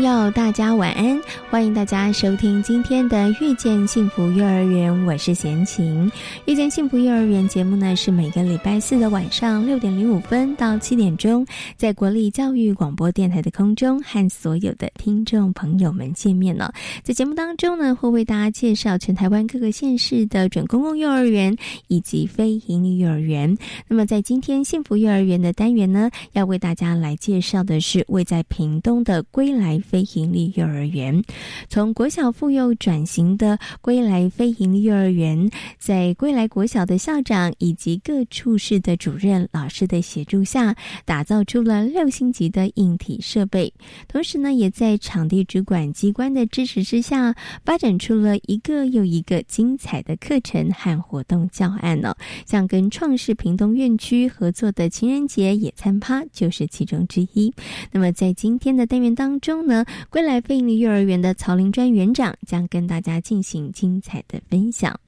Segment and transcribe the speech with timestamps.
[0.00, 1.20] 要，大家晚安！
[1.50, 6.08] 欢迎大家收听今天的《遇见幸福幼儿园》，我是贤琴。
[6.46, 11.44] 《遇见幸福幼儿园》节目呢，是每个礼拜四的晚上六点零五分到七点钟，
[11.76, 16.72] 在国立教育广播电台的空中和所有的听众朋友们见面了。
[17.02, 21.54] 在节目当中呢，会为大家介绍全台湾各个县市的准公共幼儿园
[21.88, 23.52] 以及非营利幼儿园。
[23.88, 29.80] 那么，在今天幸福幼儿园的单元呢，要为大家来介绍的是位在屏东的归来。
[29.80, 31.20] 非营利幼儿园，
[31.68, 40.74] 从国小妇幼转型的归来非营幼儿园，在归来国小的校长以及各处室的主任老师的协助下，
[41.04, 43.72] 打造出了六星级的硬体设备。
[44.08, 52.14] 同时呢，也在场地主管机关的支持之下，发展出了一个又一个精彩的课程和活动教案呢。
[52.44, 57.52] 像跟创世屏东院区合作的情人节野餐趴就是其中之一。
[57.92, 59.60] 那么在今天的单元当中。
[59.60, 64.98] 呢，归来非营幼儿园的曹林专园长将跟大家进行精彩的分享。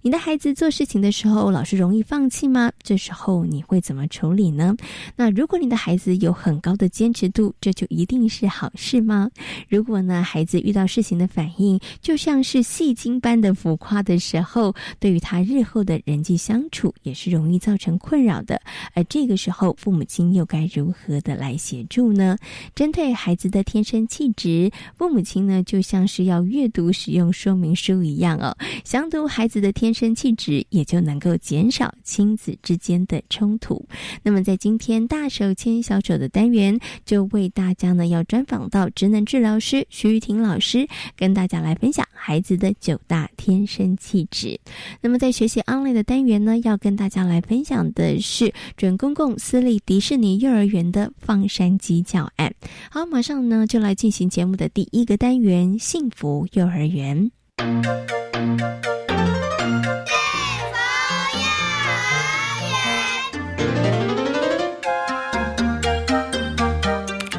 [0.00, 2.70] 你的孩子做事情的时候，老是容易放弃吗？
[2.84, 4.76] 这时候你会怎么处理呢？
[5.16, 9.28] 那如果你的孩子有很高的坚持度，这就一定是好事吗？
[9.68, 18.62] 如果呢，孩子遇到事情的反应就像是戏精般的浮夸的时候，对于他日后的人际相处也是容易造成困扰的。
[18.94, 22.38] 而这个时候，父母亲又该如何的来协助呢？
[22.72, 29.94] 针对孩子的天生气质，父母亲呢就像是要阅读使用说明书一样哦，详读孩子的天。
[29.98, 33.84] 生气质也就能够减少亲子之间的冲突。
[34.22, 44.56] 那么，在今天大手牵小手的单元，就为大家呢要专访到职能治疗师徐玉婷老师，跟大家来分享孩子的九大天生气质。
[45.00, 52.54] 那么，在学习 online 的单元呢，要跟大家来分享的是准公共私立迪士尼幼儿园的放山鸡教案。
[52.88, 57.32] 好，马上呢就来进行节目的第一个单元——幸福幼儿园。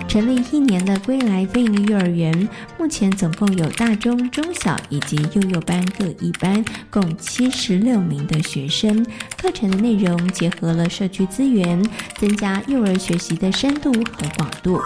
[0.10, 2.50] 成立一年的归来飞利幼儿园，
[2.80, 9.06] 目前总共有大中、中小以及幼幼班各一班，共七十六名的学生。
[9.40, 11.88] 课程的内容结合了社区资源，
[12.18, 14.82] 增加幼儿学习的深度和广度。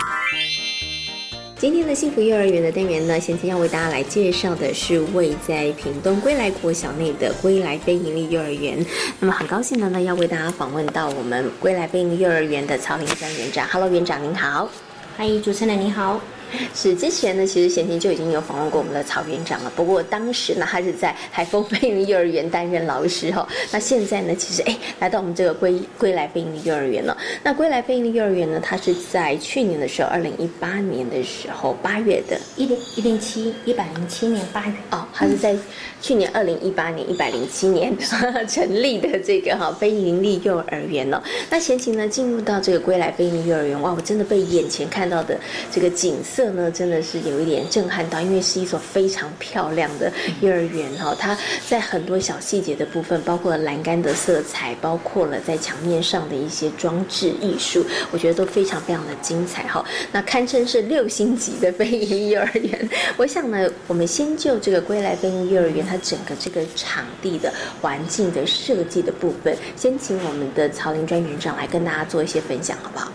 [1.58, 8.86] 今天的幸福幼儿园的单元呢，先天要为大家来介绍的是位在屏东归来国小内的归来非营利幼儿园。
[9.22, 13.66] 那么很高兴的呢，要为大家访问到我们归来非营利幼儿园的曹林山园长。
[13.70, 14.70] Hello，园长您好。
[15.16, 16.20] 嗨，主持人你好。
[16.76, 19.72] 是之前呢，其实贤婷就已经有访问过我们的曹园长了。
[19.76, 23.48] 不过当时呢，他是在海丰飞鹰幼儿园担任老师哈。
[23.72, 27.18] 那现在呢，其实哎，来到我们这个归归来飞鹰幼儿园了。
[27.44, 35.56] 那归来飞鹰幼儿园呢，它是在去年的时候，二零一八年的时候八月的，一零一零七一百零七年八月哦，它是在
[36.02, 37.98] 去年二零一八年一百零七年
[38.48, 41.24] 成立的这个哈非盈利幼儿园了。
[41.50, 45.36] 那贤琴呢，进入到这个归来飞鹰幼儿园，哇，我真的被眼前看到的
[45.72, 46.43] 这个景色。
[46.44, 50.12] 这呢真的是有一点震撼到，因为是一所非常漂亮的
[50.42, 51.38] 幼儿园哈，它
[51.70, 59.86] 在很多小细节的部分，包括栏杆的色彩，包括了在墙面上的一些装置艺术，我觉得都非常非常的精彩哈。
[60.12, 62.90] 那堪称是六星级的飞鹰幼儿园。
[63.16, 73.10] 我想呢，我们先就这个归来飞鹰幼儿园它整个这个场地的环境的设计的部分，先请我们的曹林专园长来跟大家做一些分享，好不好？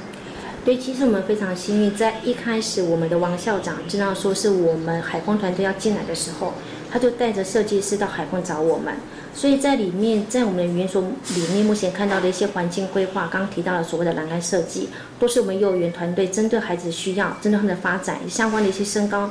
[0.65, 6.53] 对，其实我们非常幸运，在一开始，我们的王校长知道说是我们海风团队要进来的时候，
[6.91, 8.93] 他就带着设计师到海风找我们。
[9.35, 19.31] 所以在里面，在我们的园所里面，目前看到的一些环境规划，刚刚提到了所谓的栏杆设计，都是我们幼儿园团队针对孩子需要、针对他们的发展相关的一些身高。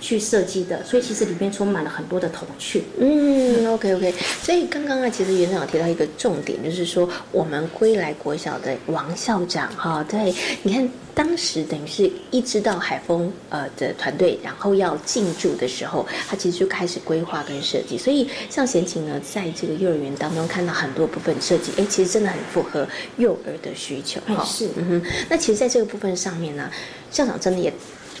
[0.00, 2.84] 去设计的，所以其实里面充满了很多的童趣。
[2.98, 4.14] 嗯，OK OK。
[4.42, 17.96] 所以刚刚啊，其实园长有提到一个重点，就是说我们归来国小的王校长哈，对，你看当时等于是一知道海峰呃的团队，然后要进驻的时候，他其实就开始规划跟设计。
[17.96, 24.44] 所以像贤琴呢，在这个幼儿园当中看到很多部分设计，哎，其实真的很符合幼儿的需求哈。
[24.44, 25.10] 是，嗯哼。
[25.30, 26.70] 那其实在这个部分上面呢，
[27.10, 27.72] 校长真的也。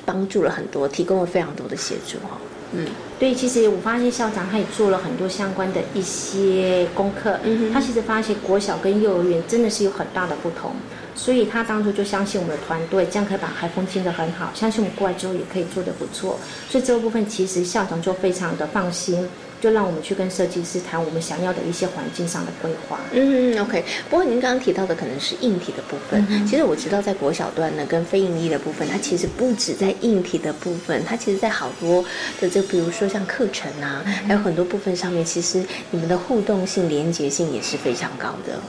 [0.06, 2.38] 帮助了很多，提供了非常多的协助哈。
[2.72, 2.86] 嗯，
[3.18, 7.38] 对，其实我发现校长他也做了很多相关的一些功课。
[7.44, 10.72] 嗯他其实发现国小跟幼儿园真的是有很大的不同，
[11.14, 16.38] 所以他当初就相信我们的团队，这样可以把海风经得很好，相信我们过来之后也可以做得不错。
[16.68, 19.28] 所以这个部分其实校长就非常的放心。
[19.66, 23.00] 就让我们去跟设计师谈我们想要的一些环境上的规划。
[23.10, 23.84] 嗯，OK。
[24.08, 26.24] 不过您刚刚提到的可能是硬体的部分。
[26.46, 32.00] 其实我知道，在国小段呢，跟非盈利的部分，它其实不止在硬体的部分，它其实在好多
[32.40, 35.60] 的这，比如说像课程啊，还有很多部分上面，其实
[35.90, 38.60] 你们的互动性、连结性也是非常高的。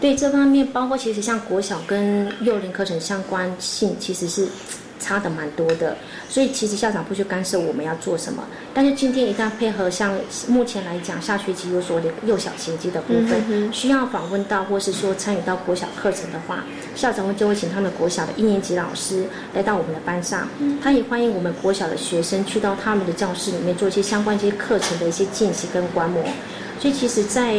[0.00, 4.48] 对这方面，包括其实像国小跟幼儿园课程相关性，其实是。
[4.98, 5.96] 差的蛮多的，
[6.28, 8.44] 所以其实校长不去干涉我们要做什么。
[8.74, 16.64] 但是今天一旦配合，像目前来讲，下学期有所谓的幼小衔接的部分，需要访问到或是说参与到国小课程的话，
[16.94, 19.24] 校长就会请他们国小的一年级老师
[19.54, 20.48] 来到我们的班上。
[20.82, 26.22] 他也欢迎我们国小的学生去到他们的教室里面做一些相关一些课程的一些见习跟观摩。
[26.80, 27.56] 所以其实，在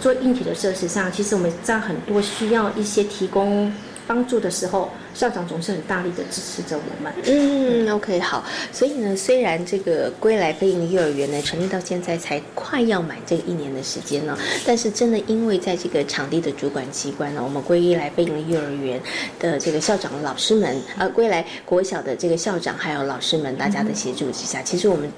[0.00, 3.72] 做硬体的设施上，其实我们在很多需要一些提供。
[4.06, 7.12] 帮助的时候，校长总是很大力的支持着我们。
[7.24, 8.44] 嗯，OK，好。
[8.72, 19.00] 所以呢，虽然这个归来飞营幼儿园呢成立到现在才快要满这一年的时间呢，但是真的因为在这个场地的主管机关呢，我们归来飞营幼儿园
[19.38, 25.10] 的这个校长老师们，呃，归来国小的这个校长还有老师们大家的协助之下，其实我们。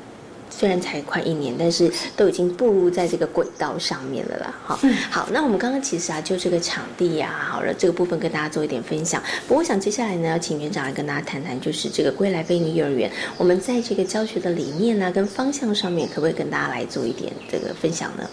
[0.58, 4.52] 虽然才快一年，但是都已经步入在这个轨道上面了啦。
[4.64, 9.22] 好，好，那我们刚刚其实啊，就这个场地呀，好了，这个部分跟大家做一点分享。
[9.46, 18.28] 不过，我想接下来呢，要请园长来跟大家谈谈，就是这个归来飞尼幼儿园，我们在这个教学的理念呢，跟方向上面，可不可以跟大家来做一点这个分享呢？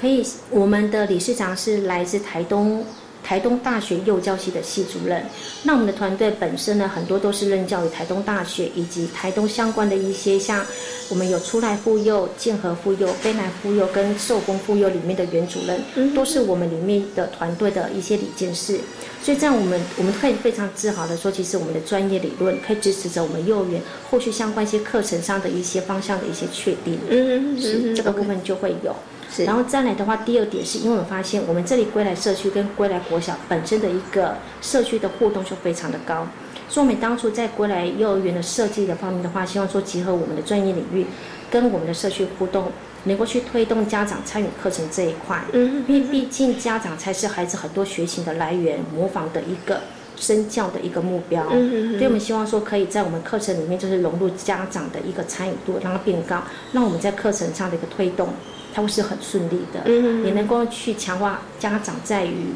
[0.00, 2.82] 可以，我们的理事长是来自台东。
[3.22, 5.24] 台东大学幼教系的系主任，
[5.62, 10.64] 那我们的团队本身呢，很多都是任教于台东大学以及台东相关的一些，像
[11.08, 18.80] 我们有出来妇幼、建和妇幼、飞来妇幼跟寿丰妇幼里面的原主任，都是我们里面的团队的一些理件事。
[19.22, 23.80] 所以这样，我们我们可以非常自豪的说，其实我们的专业理论可以支持着我们幼儿园
[24.10, 26.98] 后续相关一些课程上的一些方向的一些确定。
[27.08, 28.92] 嗯，是这个部分就会有。
[29.38, 36.26] 然后再来的话，第二点是因为我发现我们这里归来社区跟归来国小本身的一个社区的互动就非常的高，
[36.68, 41.06] 所以我们当初在归来幼儿园的设计的方面的话，希望说结合我们的专业领域
[41.50, 42.70] 跟我们的社区互动，
[43.04, 45.42] 能够去推动家长参与课程这一块。
[45.52, 49.80] 嗯，因为毕竟家长才是孩子很多学习的来源，模仿的一个
[50.16, 51.46] 身教的一个目标。
[51.52, 56.42] 嗯所以我们希望说可以在我们课程里面就是融入家长的一个参与度，让它变高，
[56.72, 58.28] 让我们在课程上的一个推动。
[58.72, 59.88] 它会是很顺利的，
[60.24, 62.46] 也能够去强化家长在于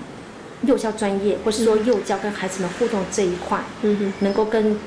[0.63, 3.61] 幼教专业，或是说幼教跟孩子们互动这一块，
[4.21, 4.79] 能够跟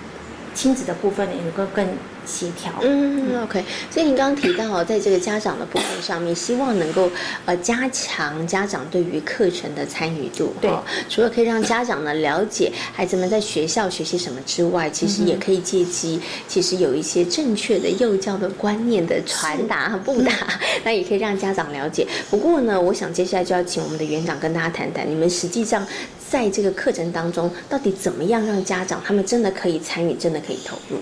[0.53, 1.87] 亲子的部分也能够更。
[2.29, 3.63] 协调，嗯，OK。
[3.89, 7.09] 所以您刚刚提到，在这个家长的部分上面，希望能够
[7.45, 10.53] 呃加强家长对于课程的参与度。
[10.61, 10.71] 对，
[11.09, 20.31] 除了可以让家长呢了解孩子们在学校学习什么之外，其实也可以借机，其实有一些正确的幼教的观念的传达和布达，
[20.85, 22.05] 那也可以让家长了解。
[22.29, 25.85] 不过呢，我想接下来就要请我们的园长跟大家谈谈，你们实际上
[26.29, 30.97] 在这个课程当中，到底怎么样让家长他们真的可以参与，真的可以投入。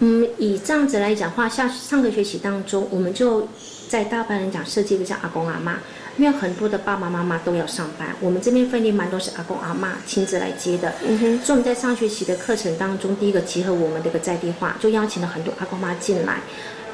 [0.00, 3.46] 嗯，以这样子来讲话，下上个学期当中，我们就
[3.88, 5.78] 在大班来讲设计一个叫阿公阿妈，
[6.16, 10.92] 因为很多的爸爸妈妈都要上班，我们这边分例蛮多是阿公阿妈亲自来接的。
[11.06, 16.38] 嗯哼，所以我们在上学期的课程当中，第一个结合我们这个在地化，就邀请了很多阿公妈进来。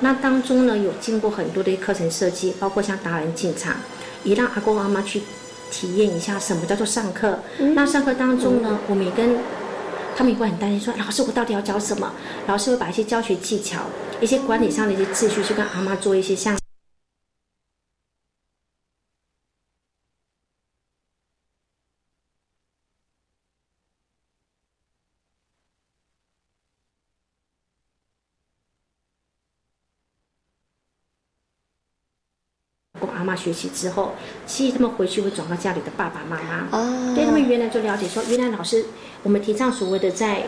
[0.01, 3.75] 那当中呢，有经过很多的课程设计，包括像达人进场，
[4.23, 5.23] 也让阿公阿妈去
[5.71, 7.39] 体验一下什么叫做上课。
[7.75, 9.37] 那上课当中呢，我们也跟
[10.19, 12.13] 他们也会很担心，说老师我到底要教什么？
[12.49, 13.85] 老师会把一些教学技巧、
[14.21, 16.59] 一些管理上的一些秩序，去跟阿妈做一些像。
[33.15, 34.15] 阿妈学习之后，
[34.47, 38.85] 其实他们回去会转到家里的爸爸妈妈，哦，对他们原来就了解说，原来老师
[39.25, 40.45] 我们提倡所谓的在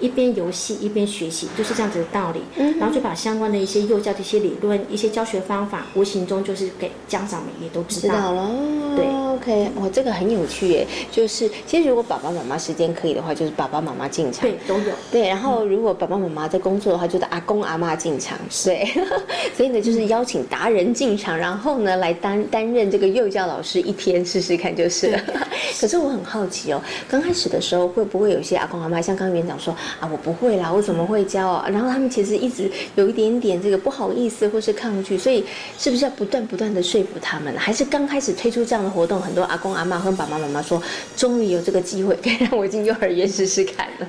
[0.00, 2.40] 一边游戏一边学习，就是这样子的道理。
[2.78, 8.50] 然后就把相关的一些幼教的一些理论、一些教学方法，无形中就是给家长们也都知道了。
[8.96, 10.86] 对，OK，哇，这个很有趣耶。
[11.12, 14.92] 就是其实如果爸爸妈妈时间可以的话，就是爸爸妈妈进场，对，都有。
[15.12, 18.38] 对，然后如果爸爸妈妈在工作的话，就是阿公阿妈进场。
[18.64, 18.86] 对，
[19.56, 25.20] 所以呢，就是邀请达人进场，然后呢来担担任这个幼教老师一天试试看就是了。
[25.80, 31.68] 可是我很好奇哦，刚开始的时候会不会有些阿公阿妈像刚刚园长说啊，我不会啦，我怎么会教啊？
[31.68, 35.44] 然后他们其实一直有一点点这个不好意思或是抗拒，所以
[35.78, 37.52] 是不是要不断不断的说服他们？
[37.56, 40.80] 还是刚开始推出这样的活动，很多阿公阿妈跟爸爸妈妈说，
[41.16, 44.08] 终于有这个机会可以让我进幼儿园试试看了。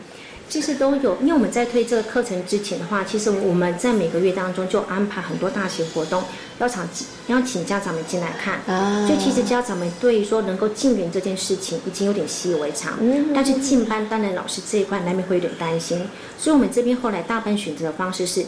[0.51, 6.21] 其实都有，因为我们在推这个课程之前的话，其实我们在每个月当中就安排很多大型活动，
[6.59, 6.83] 邀请
[7.27, 8.55] 邀请家长们进来看。
[8.67, 12.97] 啊，所以其实家长们对于说能够进园这件事情已经有点习以为常。
[12.99, 15.97] 嗯，但是进班当然老师这一块难免会有点担心，
[16.37, 18.45] 所以我们这边后来大班选择的方式是，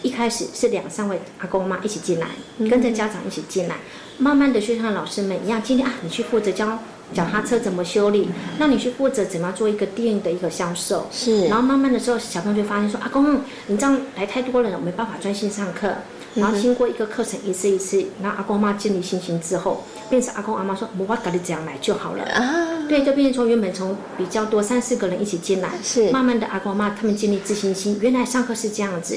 [0.00, 2.28] 一开始是两三位阿公妈一起进来，
[2.70, 3.76] 跟着家长一起进来，
[4.16, 6.78] 慢慢的就像老师们一样，今天啊，你去负责教。
[7.12, 8.28] 脚踏车怎么修理？
[8.58, 11.06] 那你去负责怎么样做一个店的一个销售？
[11.10, 11.46] 是。
[11.46, 15.92] 然后慢慢的时候，小朋友就发现说：“阿公，你这样来太多人了，我没办法专心上课。”
[16.32, 22.86] 然后经过一个课程一次一次，然后阿公妈建立信心之后，变成阿公阿妈说：“我把你这样来就好了。”啊。
[22.88, 26.08] 对，就变成从原本从比较多三四个人一起进来，是。
[26.10, 29.16] 慢慢的阿公阿妈他们建立自信心，原来上课是这样子，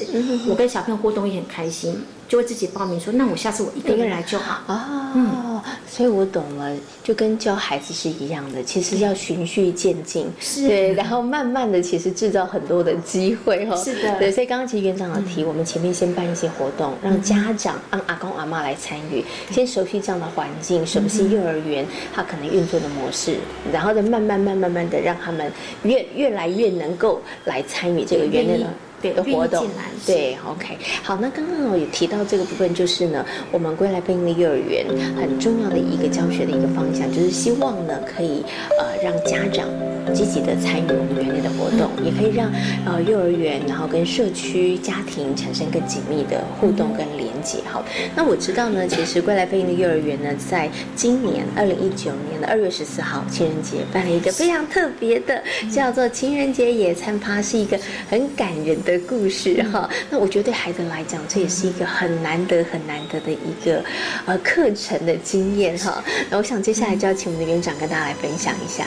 [0.49, 2.03] 我跟小朋友互动也很开心。
[2.27, 4.61] 就会自己报名说，那我下次我一个人来就好。
[4.73, 5.11] 啊。
[5.15, 13.75] 嗯，所以我懂了，就跟教孩子是一样的，其实要循序渐进，是，对，然后慢慢的，其实制造很多的机会哈。
[13.75, 23.35] 是的，对，所以刚刚其实园长有提，我们前面先办一些活动，让家长让阿公阿妈来参与，先熟悉这样的环境，熟悉幼儿园他可能运作的模式，
[23.71, 25.51] 然后再慢慢慢慢慢的让他们
[25.83, 28.65] 越越来越能够来参与这个园内的。
[29.11, 29.67] 的活动，
[30.05, 34.85] 对，OK，好，那刚刚我也提到这个部分，就是呢，我们归来贝音的幼儿园
[35.17, 38.45] 很重要的一个教学的一个方向，就是希望呢，可以
[38.79, 39.67] 呃让家长
[40.13, 42.51] 积极的参与我们园内的活动，也可以让
[42.85, 47.59] 呃幼儿园然后跟社区家庭产生更紧密的互动跟连接。
[47.65, 47.83] 好，
[48.15, 55.41] 那我知道呢，其实归来贝音的幼儿园呢，在今年二零一九年的二月十四号情人节办了一个非常特别的，
[55.71, 57.79] 叫做情人节野餐趴，是一个
[58.09, 58.73] 很感人。
[58.83, 63.81] 的故事哈，那我觉得对孩子来讲，这也是一个很难得、很难得的一个
[64.25, 66.03] 呃课程的经验哈。
[66.29, 68.85] 那我想接下来就要请我们的园长跟大家来分享一下。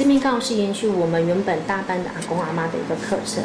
[0.00, 3.44] 这边刚好是延续我们原本大班的阿公阿妈的一个课程，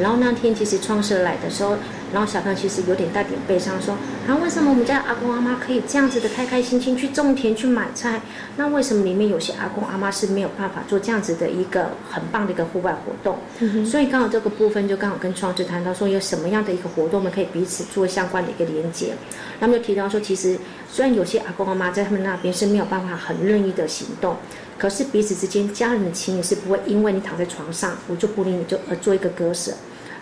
[0.00, 1.76] 然后那天其实创设来的时候。
[2.12, 3.94] 然后小朋友其实有点带点悲伤，说
[4.28, 8.20] 啊，为什么我们家阿公阿妈可以这样子的开开心心去种田去买菜？
[8.54, 13.38] 那为什么里面有些阿公阿妈是没有办法做这样子的一个很棒的一个户外活动？
[13.86, 19.14] 所以刚好这个部分就刚好跟创智谈到说，有什么样的一个活动，我们可以彼此做相关的一个连接。
[19.58, 20.58] 他们就提到说，其实
[20.90, 24.36] 虽然有些阿公阿妈在他们那边是没有办法很任意的行动，
[24.82, 29.72] 可是彼此之间家人的情谊是不会因为你躺在床上，我就不理你就而做一个割舍。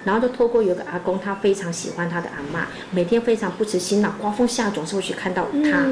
[0.04, 5.86] 然后就透过有个阿公，他非常喜欢他的阿妈，每天非常不辞辛劳，刮风下总是会去看到他。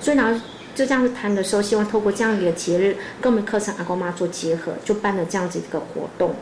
[0.00, 0.40] 所以然后
[0.76, 6.36] 就这样子谈的时候，希望透过这样一个节日，跟我们课程阿公妈做结合，就办了这样子一个活动。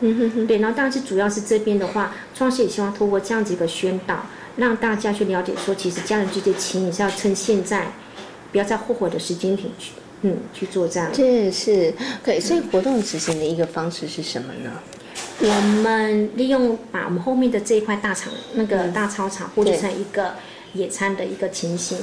[0.47, 4.27] 对，然后当然是主要是这边的话，创始也希望透过这样子一个宣导，
[4.57, 7.87] 让大家去了解说，其实家人之间情谊是要趁现在，
[8.51, 11.09] 不要在后悔的时间点去，嗯，去做这样。
[11.13, 14.71] 这是可以，所以活动执行的一个方式是什么呢？
[15.39, 20.33] 我们利用把我们后面的这一块大场，那个大操场布置成一个
[20.73, 21.97] 野餐的一个情形。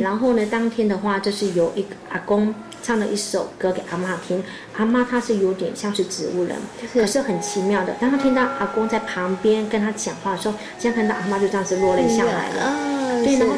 [0.00, 4.42] 然后呢，当天的话就是有一个阿公唱了一首歌给阿妈听，
[4.76, 6.56] 阿妈她是有点像是植物人，
[6.92, 7.94] 可是很奇妙的。
[8.00, 13.24] 当她听到阿公在旁边跟她讲话的时候，现在看到阿妈就这样子落泪下来了。
[13.24, 13.56] 对，然后。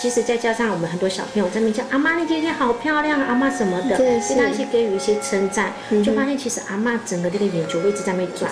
[0.00, 5.72] 其实再加上我们很多小朋友在那边叫阿妈，你今天好漂亮，阿妈什么的，对他一些给予一些称赞，
[6.04, 8.48] 就发现其实阿妈整个这个眼球一直在那边转。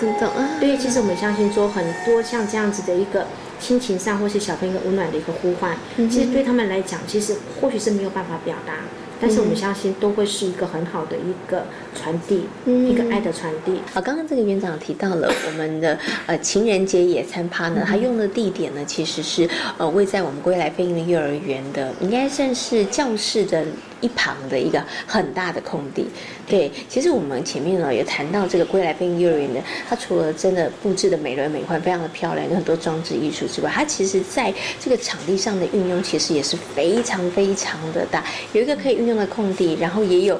[0.59, 3.27] 对，其实我们相信说很多像这样子的一个
[3.61, 8.73] 亲情上或是小朋友温暖的一个呼唤，其实对他们来讲，其实或许是没有办法表达。
[9.19, 11.63] 但是我们相信都会是一个很好的一个
[11.95, 13.79] 传递，一个爱的传递。
[13.93, 23.65] 好，刚刚这个园长提到了我们的呃情人节野餐趴呢，他用的地点呢其实是呃位在我们归来飞鹰幼儿园的，应该算是教室的。
[23.99, 26.05] 一旁的一个很大的空地，
[26.47, 29.59] 对，其实我们前面呢也谈到这个归来飞幼儿园的，
[29.89, 40.39] 它除了真的布置的美轮美奂、非常的漂亮，有很多装置艺术之外，它其实在这个场地上的运用其实也是非常非常的大，有一个可以运用的空地，然后也有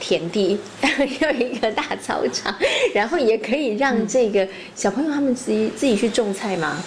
[0.00, 0.58] 田地，
[1.20, 2.54] 有一个大操场，
[2.92, 6.82] 然后也可以让这个小朋友他们自己自己去种菜吗？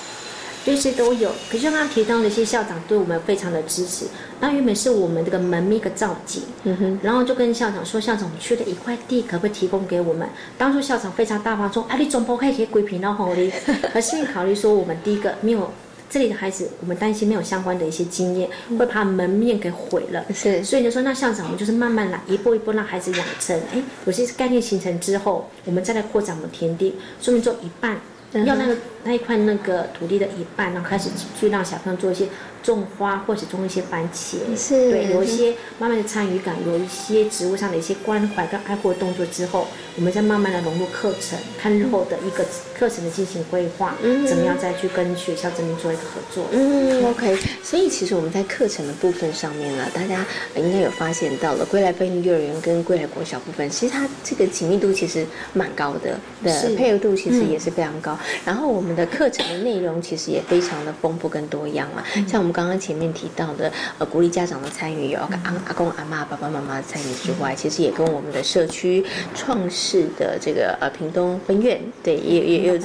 [0.64, 1.32] 这些都有。
[1.52, 4.06] 可是刚刚提到的一些校长对我们非常的支持。
[4.40, 10.30] 那原本是我们这个门面一个造景，嗯哼，然后就跟校长说，校长，我们缺的一块地，可不可以提供给我们？
[10.60, 13.52] 当初校长非常大方说，啊，你总不可以给鬼平到红的。
[13.92, 15.72] 可是考虑说，我们第一个没有。
[16.12, 20.25] 这里的孩子，我们担心没有相关的一些经验，会把门面给毁了。
[20.34, 23.58] 是，所以就说，那校长，我们就是慢慢来，一步一步让孩子养成。
[23.74, 27.98] 哎，有些概念形成之后，我们再来扩展我们田地，说明做一半，
[28.46, 32.27] 要那个那一块那个土地的一半，然后开始去让小朋友做一些。
[32.63, 39.65] 种花或者种一些番茄，是对，有一些慢慢的参与感，有一些植物上的一些关怀跟爱护的动作之后，
[39.96, 42.46] 我们再慢慢的融入课程，看日后的一个
[42.77, 43.96] 课程的进行规划，
[44.27, 46.46] 怎么样再去跟学校这边做一个合作。
[46.51, 47.36] 嗯，OK。
[47.63, 50.24] 所以其实我们在课程的部分上面呢，大家
[50.55, 58.15] 应该有发现到了，归来飞利幼儿园跟归来国小部分，其实它这个紧密度其实蛮高的，的配合度其实也是非常高。
[58.46, 62.52] 然后我们的课程的内容其实也非常的丰富跟多样啊，像我们。
[62.52, 65.30] 刚刚前面提到的，呃，鼓励家长的参与，有阿
[65.68, 69.02] 阿公阿妈、爸爸妈妈的参与之外，其实也跟我们的社区
[69.34, 72.78] 创世的这个呃屏东分院，对，也也有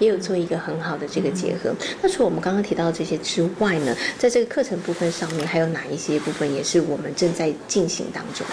[0.00, 1.72] 也有做一个很好的这个结合。
[2.02, 8.44] 那除了我们刚刚提到这些之外呢，在这个课程部分上面，还有哪一些部分也是我们正在进行当中？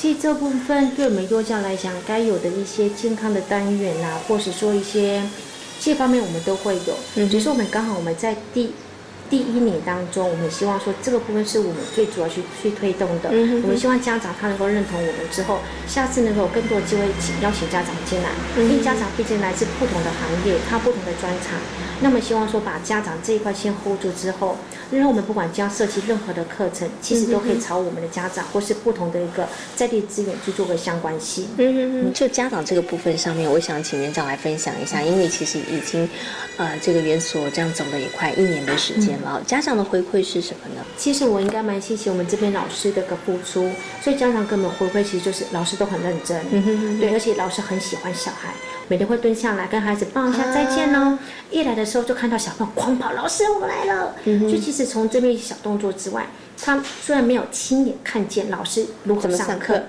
[0.00, 5.22] 其实这部分对我们幼教来讲，该有的一些健康的单元啊，或是说一些
[5.78, 6.96] 这方面，我们都会有。
[7.16, 8.72] 嗯只是我们刚好我们在第。
[9.28, 13.30] 第一年当中，我们希望说这个部分是我们最主要去去推动的。
[13.62, 21.60] 我们希望家长他能够认同我们之后，下次能够有更多的机会请邀请家长进来，因为家长毕竟来自不同的行业，他不同的专长。
[22.02, 24.56] 那么希望说把家长这一块先 hold 住之后，
[24.90, 31.46] 因为我们不管将设计任何的课程，其实都可以朝我们的家长或是不同的一个在地资源去做个相关性。
[31.58, 32.12] 嗯嗯嗯。
[32.14, 36.08] 就家长这个部分上面，我想请园长来分享一下，因为其实已经，
[36.56, 39.42] 呃，这个园所这样走了也快一年的时间了。
[39.46, 40.84] 家长的回馈是什么呢？
[40.96, 43.70] 其实我应该蛮谢谢我们这边老师的个付出，
[44.02, 46.42] 所以家长给我们回馈其实就是老师都很认真，
[46.98, 48.54] 对，而且老师很喜欢小孩，
[48.90, 51.16] 每天会蹲下来跟孩子抱一下再见哦。
[51.48, 54.16] 一来的时候就看到小朋友狂跑，老师我来了。
[54.24, 56.26] 嗯就其实从这边小动作之外，
[56.60, 59.80] 他虽然没有亲眼看见老师如何上课，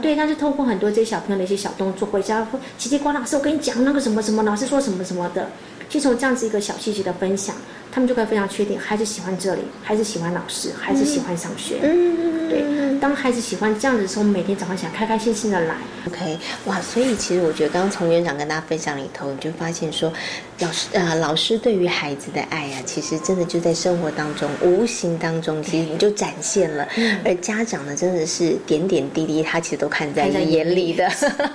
[0.00, 5.50] 对，但是通过很多这些小朋友的一些小动作，回家会叽叽呱老师我跟你讲那个什么什么，老师说什么什么的，
[5.88, 7.54] 就从这样子一个小细节的分享。
[7.92, 11.76] 他们就可以非常确定，孩子喜欢这里，孩子喜欢老师，孩子喜欢上学。
[11.80, 12.62] 嗯，对。
[13.00, 15.76] 当孩子喜欢这样子的时候，每天早上想开开心心的来。
[16.06, 20.12] OK，哇，所以其实我觉得刚刚从园长跟大家分享里头，你就发现说，
[20.58, 26.86] 老师呃，老师对于孩子的爱啊，其实真的就在生活当中、无形当中，其实你就展现了。
[27.24, 31.06] 而家长呢，真的是点点滴滴，他其实都看在眼里的。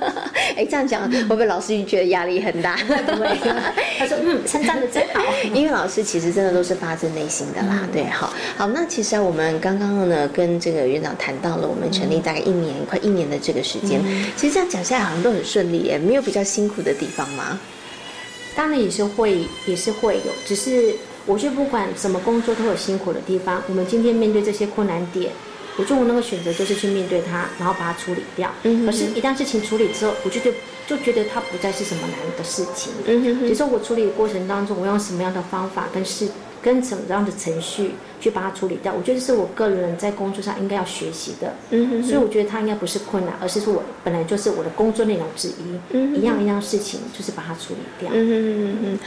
[0.58, 2.76] 哎，这样讲会不会老师就觉得压力很大？
[3.06, 3.38] 不会，
[4.00, 5.22] 他说嗯，称赞的真好。
[5.54, 6.32] 音乐老师其实。
[6.32, 14.02] 真的都是发自内心的啦，对，好，好，那其实啊，我们刚刚呢跟这个院长谈到了，我们成立大概一年，快一年的这个时间，
[14.38, 17.60] 其实这样讲下来好像都很顺利耶，没有比较辛苦的地方吗？
[18.56, 25.32] 当然也是会，也是会有，只是我觉得不管什么工作都有辛苦的地方，我们今天面对这些困难点。
[25.78, 28.50] 我觉得我那个选择就是去面对它，然后把它处理掉。
[28.64, 30.52] 嗯可是，一旦事情处理之后，我就就
[30.92, 32.92] 就觉得它不再是什么难的事情。
[33.08, 33.40] 嗯哼。
[33.40, 33.48] 哼。
[33.48, 36.28] 只是，我处理的过程当中，我用什么样的方法跟事
[36.62, 41.54] 跟怎么样的程序去把它处理掉，我觉得是我个人在工作上应该要学习的。
[41.70, 42.04] 嗯哼。
[42.04, 45.80] 所以我觉得它应该不是困难，而是说我本来就是我的工作内容之一。
[45.92, 46.14] 嗯。
[46.20, 48.12] 一样一样事情，就是把它处理掉。
[48.14, 49.00] 嗯哼哼哼。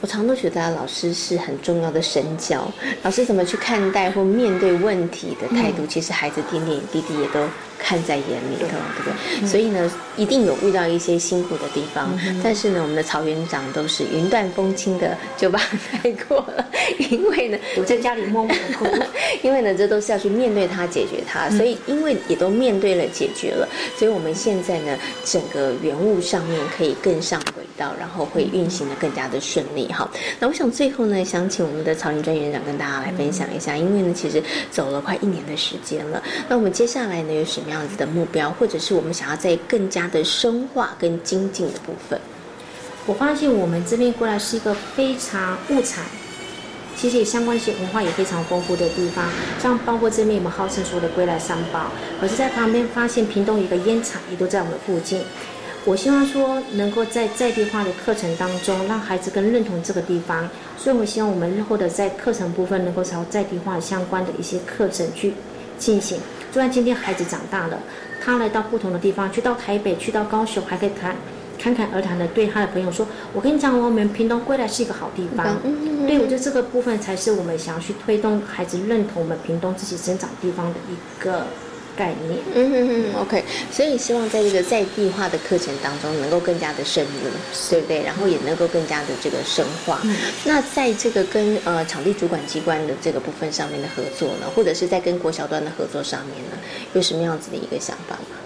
[0.00, 2.70] 我常都觉得老师是很重要的神教，
[3.02, 7.40] 老师怎么去看待或面对问题的态度，其实孩子点点滴滴也都。
[7.78, 9.46] 看在眼里头，对不对？
[9.46, 16.66] 所以呢，一定有遇到一些辛苦的地方，但是呢，我们的曹园长都是云淡风轻的就把它带过了。
[17.10, 18.86] 因为呢，我在家里默默的哭，
[19.42, 21.50] 因为呢，这都是要去面对它、解决它。
[21.50, 29.86] 所以，因为也都面对了、解决了，所以我们现在呢，整个原物上面可以更上轨道，然后会运行的更加的顺利。
[29.88, 30.06] 哈，
[30.38, 37.76] 那我想最后呢，想请我们的曹林专园长跟大家来分享一下，因为呢，其实走了快一年的时间了，那我们接下来呢，有什么样？
[37.86, 42.18] 子的目标，或者是我们想要在更加的深化跟精进的部分。
[43.04, 46.04] 我发现我们这边过来是一个非常物产，
[46.96, 49.24] 其实也相关一些文化也非常丰富的地方。
[49.62, 55.20] 像包括这边我们号称说的归来三宝，可是在旁边发现屏东一个烟厂也都在我们附近。
[55.86, 60.48] 我希望说能够在在地化的课程当中，让孩子更认同这个地方。
[60.76, 65.32] 所以我希望我们日后的在课程部分能够朝在地化相关的一些课程去
[65.78, 66.18] 进行。
[66.50, 67.78] 就算今天孩子长大了，
[68.20, 71.14] 他来到不同的地方，去到台北，去到高雄，还可以谈。
[71.56, 75.56] 侃侃而谈的对他的朋友说：“我跟你讲，我们屏东归来是一个好地方。”
[76.06, 81.46] 对，我觉得这个部分才是我们想要去推动孩子认同我们屏东自己生长地方的一个。
[81.96, 87.30] 概念，嗯嗯嗯，OK，所以希望在这个在地化的课程当中，能够更加的深入，
[87.70, 88.02] 对不对？
[88.02, 90.00] 然后也能够更加的这个深化。
[90.44, 96.58] 那在这个跟呃场地主管机关的这个部分上面的合作呢，或者是在跟国小端的合作上面呢，
[96.92, 98.36] 有什么样子的一个想法吗？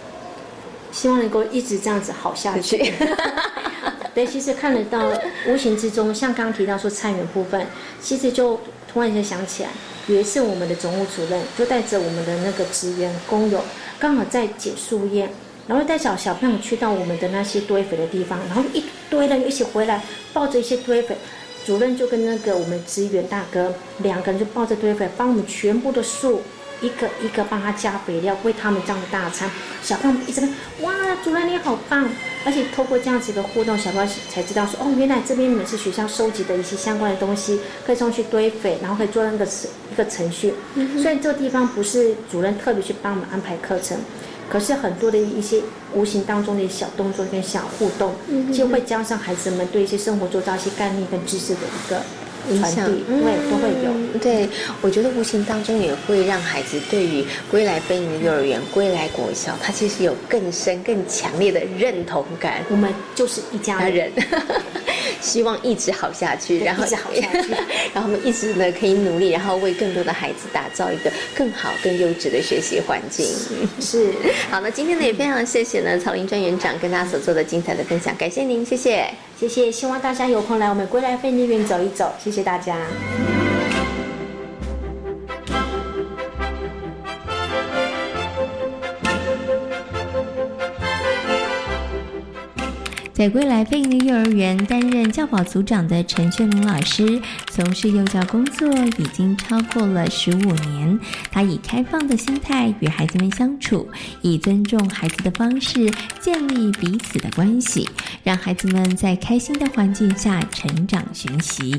[0.93, 2.93] 希望能够一直这样子好下去。
[4.15, 5.13] 对， 其实看得到
[5.47, 7.67] 无形之中，像刚刚提到说菜园部分，
[8.01, 8.59] 其实就
[8.93, 9.71] 突然间想起来。
[10.07, 13.63] 有一次，我们的总务主任就带着我们的那个职员工友，
[13.99, 15.29] 刚好在捡树叶，
[15.69, 21.17] 然后带小小朋友去到我们的那些堆肥的地方，然后一堆人一起回来，抱着一些堆肥，
[21.65, 26.41] 主任就跟那个我们职员大哥两个人就抱着堆肥，帮我们全部的树。
[26.81, 29.51] 一个一个帮他加肥料，喂他们这样的大餐，
[29.83, 30.51] 小朋友一直问：
[30.83, 32.09] 哇，主任你好棒！
[32.45, 40.55] 而且透过这样子一个互动，小朋友才知道说：哦，原来这边你们是学校收集的一些相关的东西，可以送去堆肥，然后可以做那个一个程序。
[41.03, 43.99] 所以这个地方不是主任特别去帮我们安排课程，
[44.49, 45.61] 可是很多的一些
[45.93, 48.15] 无形当中的小动作跟小互动，
[48.55, 52.01] 就会加上孩子们对一些生活做到一些概念跟知识的一个。
[52.51, 54.49] 影响对都会有，对
[54.81, 62.65] 我觉得无形当中也会让孩子对于归来飞营的幼儿园、归来国校，他其实有更深、更强烈的认同感。
[62.69, 64.11] 我们就是一家人，
[65.21, 67.53] 希望一直好下去，然后一直好下去，
[67.95, 73.27] 然后我们一直呢可以努力，然后为更多的孩子打造一个更好、更优质的学习环境。
[73.81, 74.13] 是
[74.51, 79.07] 好，那今天呢也非常谢谢呢曹林专园长跟大家所做的精彩的分享，感谢您，谢谢。
[79.39, 82.13] 谢谢，希望大家有空来我们归来飞利园走一走。
[82.23, 82.77] 谢谢大家。
[93.21, 100.99] 在归来飞鹰的幼儿园担任教保组长的陈炫玲老师，从事幼教工作已经超过了十五年。
[101.31, 103.87] 他以开放的心态与孩子们相处，
[104.23, 107.87] 以尊重孩子的方式建立彼此的关系，
[108.25, 111.77] 让孩子们在开心的环境下成长学习。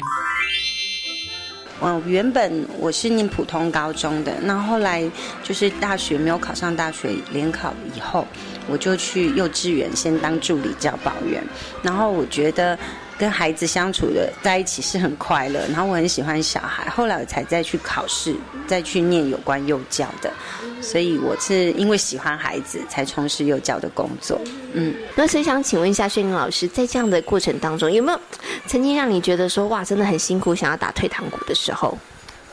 [1.79, 5.09] 我原本我是念普通高中的，那后来
[5.41, 8.27] 就是大学没有考上大学联考以后，
[8.71, 11.43] 我就去幼稚园先当助理教保员，
[11.83, 12.79] 然后我觉得。
[13.17, 20.33] 跟孩子相处的在一起是很快乐，然后我很喜欢小孩，后来我才再去考试，再去念有关幼教的，
[20.81, 24.41] 所以我是因为喜欢孩子才从事幼教的工作。
[24.73, 28.19] 嗯，那所以想请问一下薛宁老师，在这样的过程当中，有没有
[28.65, 31.95] 曾经让你觉得说哇，真的很辛苦，想要打退堂鼓的时候？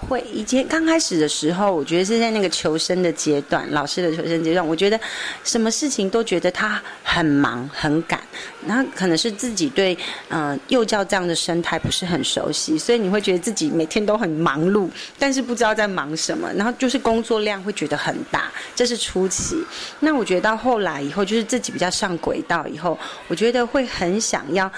[0.00, 4.98] 会以前刚开始的时候，我觉得是在那个求生的阶段，老师的求生阶段，我觉得
[5.44, 8.20] 什么事情都觉得他很忙很赶，
[8.66, 9.96] 然后可能是自己对
[10.28, 19.56] 嗯幼教这样的生态不是很熟悉，所以你会觉得自己每天都很忙碌，但是不知道在忙什么，然后就是工作量会觉得很大，这是初期。
[20.00, 24.70] 那我觉得到后来以后，就是自己比较上轨道以后，我觉得会很想要。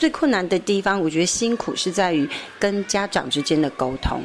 [0.00, 2.26] 最困难的地方，我觉得辛苦是在于
[2.58, 4.22] 跟家长之间的沟通，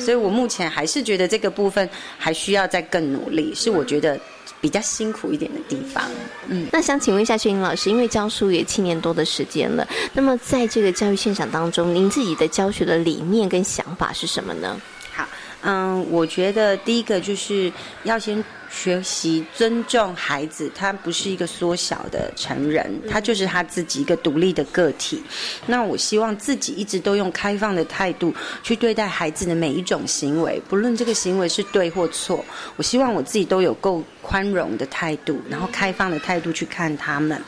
[0.00, 1.88] 所以我目前还是觉得这个部分
[2.18, 4.18] 还需要再更努力，是我觉得
[4.60, 6.02] 比较辛苦一点的地方。
[6.48, 14.76] 嗯，那想请问一下薛英老师，因为教书也七年多的时间了，那么在这个教育现场当中，您自己的教学的理念跟想法是什么呢？
[15.12, 15.24] 好，
[15.62, 18.44] 嗯，我觉得第一个就是要先。
[18.70, 25.22] 学习尊重孩子，他不是一个缩小的成人，他就是他自己一个独立的个体。
[25.66, 32.44] 那我希望自己一直都用开放的态度去对待孩子的每一种行为，不论这个行为是对或错。
[32.76, 37.40] 我希望我自己都有够宽容的态度，然后开放的态度去看他们。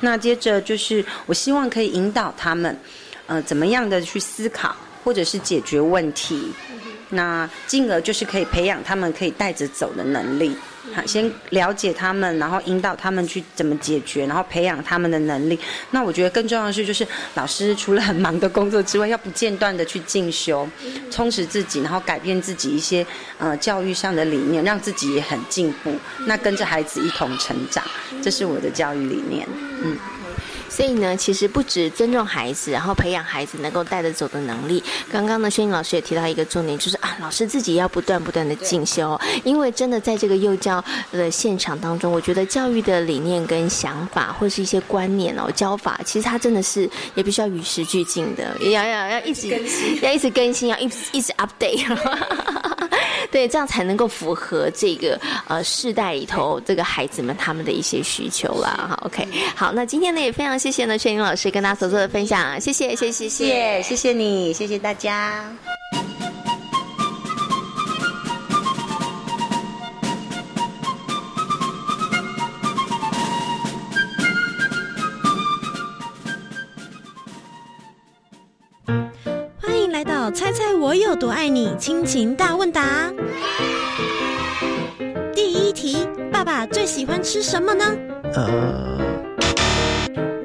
[0.00, 2.78] 那接着就是我希望可以引导他们，
[3.26, 6.52] 呃，怎么样的去思考，或者是解决问题。
[7.10, 10.54] 那进而就是可以培养他们可以带着走的能力，
[10.94, 15.58] 好，先了解他们，然后引导他们去怎么解决，然后培养他们的能力。
[15.90, 20.68] 那我觉得更重要的是，就是老师除了很忙的工作之外，要不间断的去进修，
[21.10, 23.06] 充实自己，然后改变自己一些
[23.38, 25.94] 呃教育上的理念，让自己也很进步。
[26.26, 27.82] 那跟着孩子一同成长，
[28.22, 29.46] 这是我的教育理念，
[29.82, 29.96] 嗯。
[30.68, 34.82] 所以呢，其实不止尊重孩子，然后培养孩子能够带得走的能力。
[35.10, 49.48] 刚刚呢，轩颖老师也提到一个重点，就是啊，老师自己要不断不断的进修，因为真的在这个幼教的现场当中，我觉得教育的理念跟想法，或是一些观念哦，教法，其实它真的是也必须要与时俱进的，要要要一直
[50.02, 51.86] 要一直更新，要一直一直 update。
[53.30, 58.88] 对，这样才能够符合这个呃世代里头这个孩子们他们的一些需求啦。
[58.90, 65.44] 好，OK，好，那今天呢也非常谢谢呢轩宁老师跟大家所做的分享，谢谢，谢谢，谢谢，谢谢你，谢谢大家。
[80.88, 81.68] 我有多爱你？
[81.78, 83.12] 亲情大问答。
[85.34, 85.98] 第一题，
[86.32, 87.84] 爸爸最喜欢吃什么呢？
[88.32, 88.98] 呃。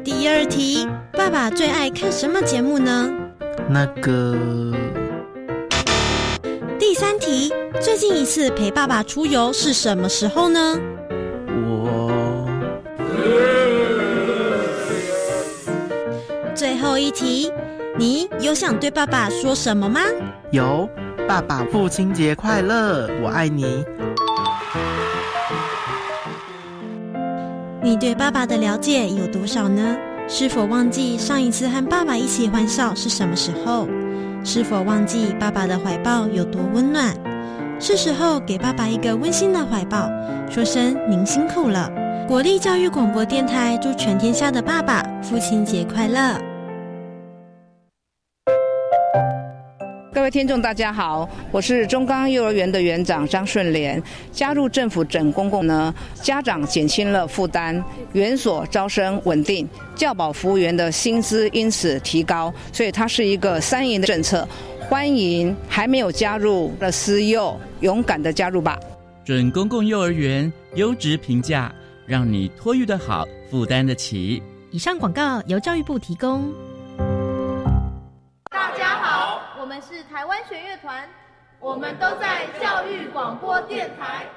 [0.03, 3.09] 第二题，爸爸最爱看什么节目呢？
[3.69, 4.35] 那个。
[6.77, 10.77] 第三题，最近一次陪爸爸出游是什么时候呢？
[11.65, 12.45] 我。
[16.53, 17.49] 最后一题。
[17.95, 20.01] 你有想对爸爸说什么吗？
[20.49, 20.89] 有，
[21.27, 23.85] 爸爸父亲节快乐，我爱你。
[27.83, 29.95] 你对爸爸的了解有多少呢？
[30.27, 33.87] 是否忘记上一次和爸爸一起欢笑是什么时候？
[34.43, 37.15] 是否忘记爸爸的怀抱有多温暖？
[37.79, 40.09] 是时候给爸爸一个温馨的怀抱，
[40.49, 41.91] 说声您辛苦了。
[42.27, 46.52] 国立教育广播电台祝全天下的爸爸父亲节快乐。
[50.23, 54.01] 各位听众，大家好，我是中钢幼儿园的园长张顺莲。
[54.31, 57.83] 加入政府整公共呢，家长减轻了负担，
[58.13, 64.47] 园所招生稳定，教保服务员的薪资因此提高，所以它是一个三赢的政策。
[64.87, 68.79] 欢迎还没有加入的私幼，勇敢的加入吧！
[69.25, 71.69] 准公共幼儿园优质评价，
[72.05, 74.41] 让你托育的好，负担得起。
[74.71, 76.49] 以上广告由教育部提供。
[80.13, 81.09] 台湾弦乐团，
[81.59, 84.27] 我们都在教育广播电台。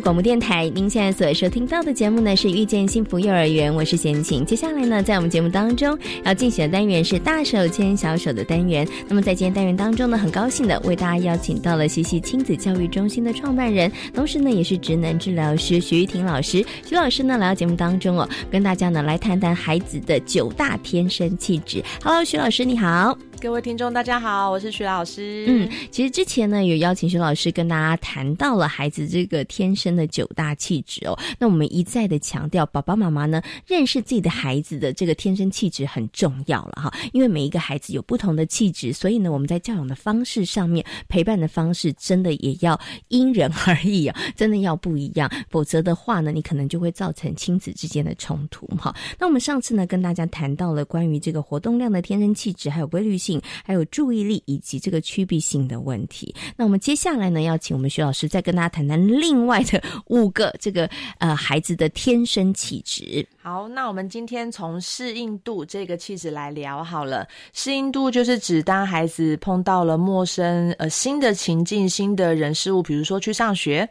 [0.00, 4.44] 广播电台，您现在所收听到的节目呢是遇见幸福幼儿园，我是贤琴。
[4.44, 8.86] 接下来呢，在我们节目当中要进行的单元是大手牵小手的单元。
[9.08, 16.64] 那么在今天单元当中呢，很高兴的为大家邀请到了西西亲子教育中心的创办人，同时呢也是职能治疗师徐玉婷老师。
[16.86, 21.82] 徐老师呢来到节目当中哦，跟大家呢来谈谈孩子的九大天生气质。
[22.02, 23.18] Hello，徐老师你好。
[23.40, 25.44] 各位听众，大家好，我是徐老师。
[25.46, 31.16] 嗯，其实之前呢，有邀请徐老师跟大家谈到了孩子这个天生的九大气质哦。
[31.38, 36.92] 那我们一再的强调，爸爸妈妈呢认识自己的孩子的这个天生气质很重要了哈。
[37.12, 45.30] 因为每一个孩子有不同的气质，所以呢，我们在教养的方式上面，陪伴的方式真的也要因人而异啊，真的要不一样。
[45.48, 48.92] 否则的话呢，你可能就会造成亲子之间的冲突哈。
[49.16, 53.27] 那我们上次呢，跟大家谈到了关于这个活动量的天生气质，还有规律性。
[53.64, 56.32] 还有注意力以及这个趋避性的问题。
[56.56, 60.88] 那我们接下来呢，要请我们徐老师再跟大家谈谈另外的五个这个
[61.18, 63.26] 呃孩子的天生气质。
[63.48, 67.26] 好，那我们今天从适应度这个气质来聊好了。
[67.54, 73.88] 适应度就是指当孩子碰到了陌生呃新的情境、新的人事物，比如说去上学。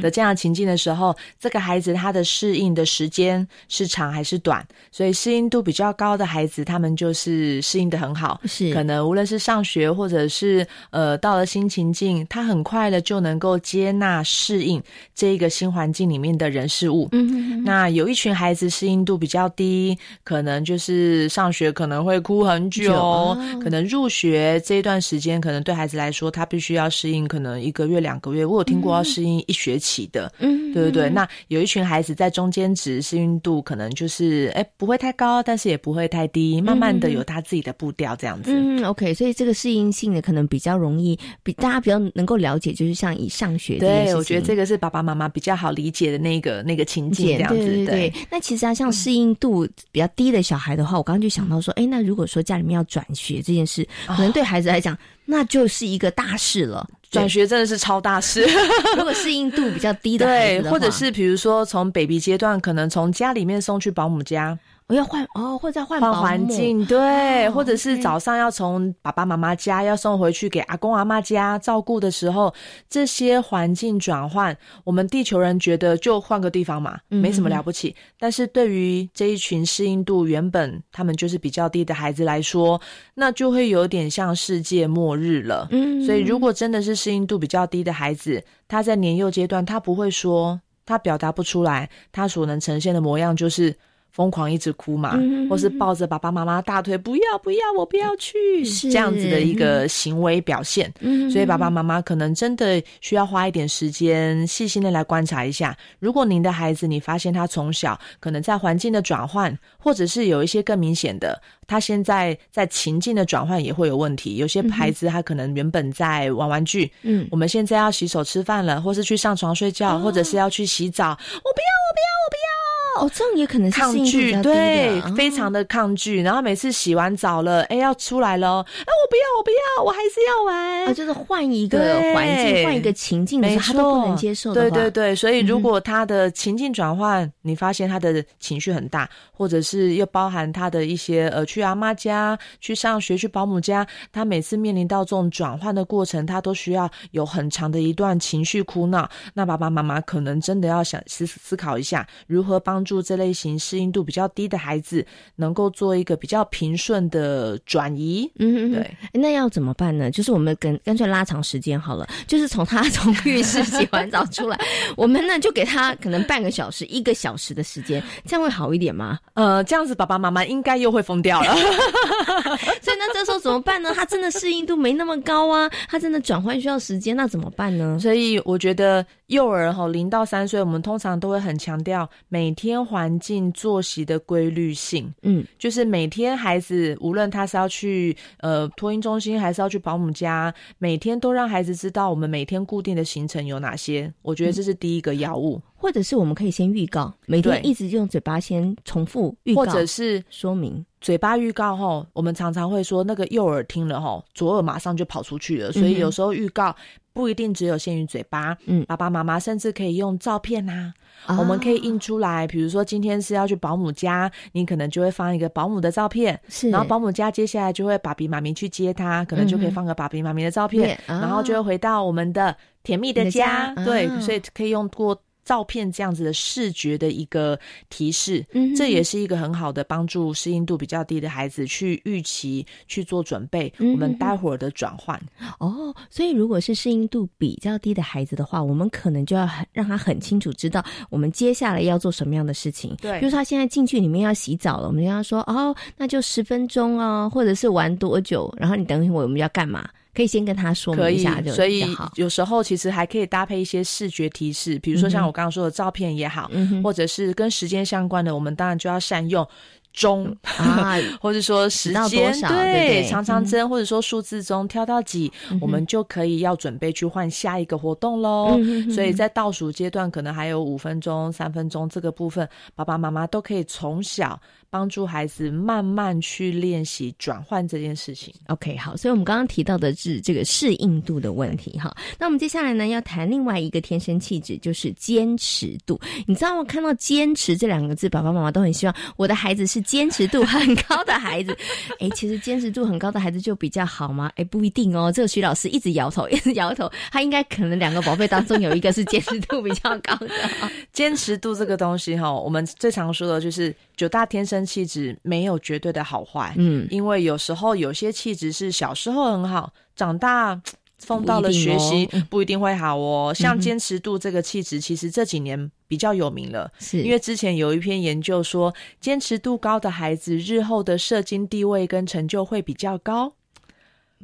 [0.00, 4.66] 的这样情境的时候，这个孩子他的适应的时间是长还是短？
[4.90, 8.40] 所以适应度比较高的孩子，他们就是适应的很好。
[8.46, 14.82] 是可能无论是上学或者是呃到了新情境，他很快的就能够接纳适应
[15.14, 17.10] 这一个新环境里面的人事物。
[17.12, 28.46] 嗯，那有一群孩子适应度比较低，可能就是上学可能会哭很久，可能入学这一段时间，可能对孩子来说，他必须要适应，可能一个月两个月。
[28.46, 29.56] 我有听过要适应一。
[29.56, 31.08] 学期的，嗯，对对对。
[31.08, 38.52] 那有一群孩子在中间值适应度可能就是哎不会太高，但是也不会太低，慢慢的有他自己的步调这样子。
[38.52, 39.14] 嗯，OK。
[39.14, 47.58] 所以这个适应性的可能比较容易，比大家比较能够了解，就是像以上学对，我觉得这个是爸爸妈妈比较好理解的那个那个情景这样子。
[47.58, 48.12] 对对对。
[48.30, 54.96] 那其实啊，像适应度比较低的小孩的话，我刚刚就想到说，哎，那如果说家里面要转学这件事，可能对孩子来讲。
[55.28, 58.46] 那就是一个大事了，转学真的是超大事。
[58.96, 64.56] 如果适应度比较低的对，或者是比如说从 baby 阶段，可能从家里面送去保姆家。
[64.88, 72.54] 我要换哦，或者换换环境，对，或者是早上要从爸爸妈妈家要送回去给阿公阿妈家照顾的时候，
[72.88, 77.96] 这些环境转换，我们地球人觉得就换个地方嘛，没什么了不起。
[78.16, 82.80] 但是对于这一群适应度原本他们就是比较低的孩子来说，
[83.14, 85.66] 那就会有点像世界末日了。
[85.72, 93.74] 嗯，所以如果真的是适应度比较低的孩子，他在年幼阶段，他不会说，他表达不出来，他所能呈现的模样就是。
[94.12, 95.18] 疯狂一直哭嘛，
[95.50, 100.90] 或是抱着爸爸妈妈大腿，不要不要，我不要去，这样子的一个行为表现。
[101.30, 105.76] 所以爸爸妈妈可能真的需要花一点时间，细心的来观察一下。
[105.98, 114.36] 如果您的孩子，你发现他从小可能在环境的转换，或者是有一些更明显的，他现在在情境的转换也会有问题。
[114.36, 122.55] 有些孩子他可能原本在玩玩具，嗯，我们现在要洗手吃饭了，或是去上床睡觉，或者是要去洗澡，我不要，我不要，我不要。
[122.98, 126.22] 哦，这样也可能是抗拒，对，非常的抗拒。
[126.22, 130.86] 然后每次洗完澡了，哎，要出来了，啊，我不要，我不要，我还是要玩。
[130.86, 131.78] 啊，就是换一个
[132.14, 134.54] 环境，换一个情境的时候，他都不能接受。
[134.54, 149.08] 对对对，所以如果他的情境转换，你发现他的情绪很大，或者是又包含他的一些呃，去阿妈家、去上学、去保姆家，他每次面临到这种转换的过程，他都需要有很长的一段情绪哭闹。
[149.34, 152.85] 那爸爸妈妈可能真的要想思思考一下，如何帮。
[152.86, 158.30] 助这类型适应度比较低的孩子，能够做一个比较平顺的转移。
[158.38, 158.96] 嗯，对。
[159.12, 160.10] 那要怎么办呢？
[160.10, 164.58] 就是我们跟干脆拉长时间好了，就是从他 从浴室洗完澡出来，
[164.96, 169.18] 我们呢就给他可能半个小时、一个小时的时间，这样会好一点吗？
[169.34, 171.52] 呃，这样子爸爸妈妈应该又会疯掉了。
[172.80, 173.92] 所以那这时候怎么办呢？
[173.94, 177.98] 他真的适应度没那么高啊，他真的转换需要时间，那怎么办呢？
[178.00, 182.86] 所以我觉得幼儿哈零到三岁，我们通常都会很强调每天。
[182.86, 194.12] 环境作息的规律性，嗯，就是每天孩子无论他是要去呃托婴中心，还是要去保姆家，每天都让孩子知道我们每天固定的行程有哪些。
[194.22, 206.74] 我觉得这是第一个要务，或者是我们可以先预告，每天一直用嘴巴先重复预告，或者是说明嘴巴预告吼，我们常常会说那个右耳听了吼，左耳马上就跑出去了，所以有时候预告
[207.12, 210.92] 不一定只有限于嘴巴，嗯，爸爸妈妈甚至可以用照片呐。
[211.28, 225.16] 我们可以印出来，比如说今天是要去保姆家，你可能就会放一个保姆的照片，是，然后保姆家接下来就会爸比妈咪去接他，可能就可以放个爸比妈咪的照片，然后就会回到我们的甜蜜的家，对，所以可以用过。
[225.46, 228.44] 照片这样子的视觉的一个提示，
[228.76, 233.72] 这也是一个很好的帮助适应度比较低的孩子去预期去做准备。
[233.78, 235.18] 我们待会儿的转换
[235.60, 242.96] 哦，所以如果是适应度比较低的孩子的话，我们可能就要很让他很清楚知道我们接下来要做什么样的事情。
[243.00, 249.88] 对，比如说他现在进去里面要洗澡了，我们跟他说哦，那就十分钟哦，或者是玩多久，然后你等一会我们要干嘛？
[250.16, 256.50] 可以先跟他说明一下，所以有时候其实还可以搭配一些视觉提示，比如说像我刚刚说的照片也好，
[256.82, 259.46] 或者是跟时间相关的，我们当然就要善用。
[259.92, 268.60] 钟啊， 或者说时间对，长长针，或者说数字中跳到几，我们就可以要准备去换下一个活动喽。
[268.94, 274.38] 所以在倒数阶段，可能还有五分钟、三分钟这个部分，爸爸妈妈都可以从小
[274.76, 278.30] 帮助孩子慢慢去练习转换这件事情。
[278.48, 281.96] OK，好，所以我们刚刚提到的是这个适应度的问题哈。
[282.18, 285.98] 那我们接下来呢，要谈另外一个天生气质，就是坚持度。
[286.26, 286.66] 你知道我？
[286.66, 289.80] 看到“坚持”这两个字，爸爸妈妈都很希望我的孩子是。
[289.86, 291.56] 坚持度很高的孩子，
[292.00, 294.28] 哎，其实坚持度很高的孩子就比较好吗？
[294.34, 295.12] 哎，不一定哦。
[295.12, 296.90] 这个徐老师一直摇头，一直摇头。
[297.12, 300.28] 他应该可能两个宝贝当中有一个是坚持度比较高的。
[300.92, 306.54] 坚持度这个东西哈，我们最常说的就是九大天生气质没有绝对的好坏。
[306.58, 310.60] 嗯，因为有时候有些气质是小时候很好，长大。
[310.98, 323.34] 放到了学习不一定会好哦，像坚持度这个气质，其实这几年比较有名了，是因为之前有一篇研究说，坚持度高的孩子日后的社经地位跟成就会比较高。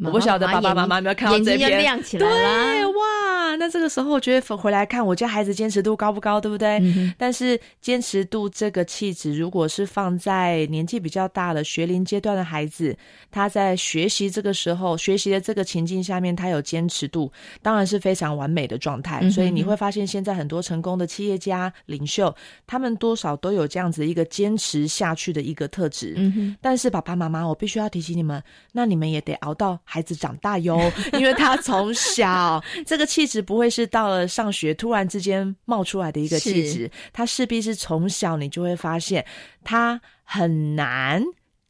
[0.00, 2.02] 我不晓得爸爸妈妈有没有看到这篇？
[2.18, 6.80] 对哇，那这个时候我觉得回来看我家孩子坚持度高不高，对不对？
[7.18, 12.96] 但是坚持度这个气质，如果是放在年纪比较大的学龄阶段的孩子，
[13.30, 19.28] 他在学习这个时候学习的这个情境下面，他有坚持度，当然是非常完美的状态。
[19.28, 22.34] 所以你会发现，现在很多成功的企业家领袖，
[22.66, 26.14] 他们多少都有这样子一个坚持下去的一个特质。
[26.62, 29.78] 但是爸爸妈妈，我必须要提醒你们，那你们也得熬到。
[29.84, 30.78] 孩子长大哟，
[31.14, 39.24] 因为他从小 这个气质不会是到了上学突然之间冒出来的一个气质，他势必是从小你就会发现
[39.62, 41.22] 他很难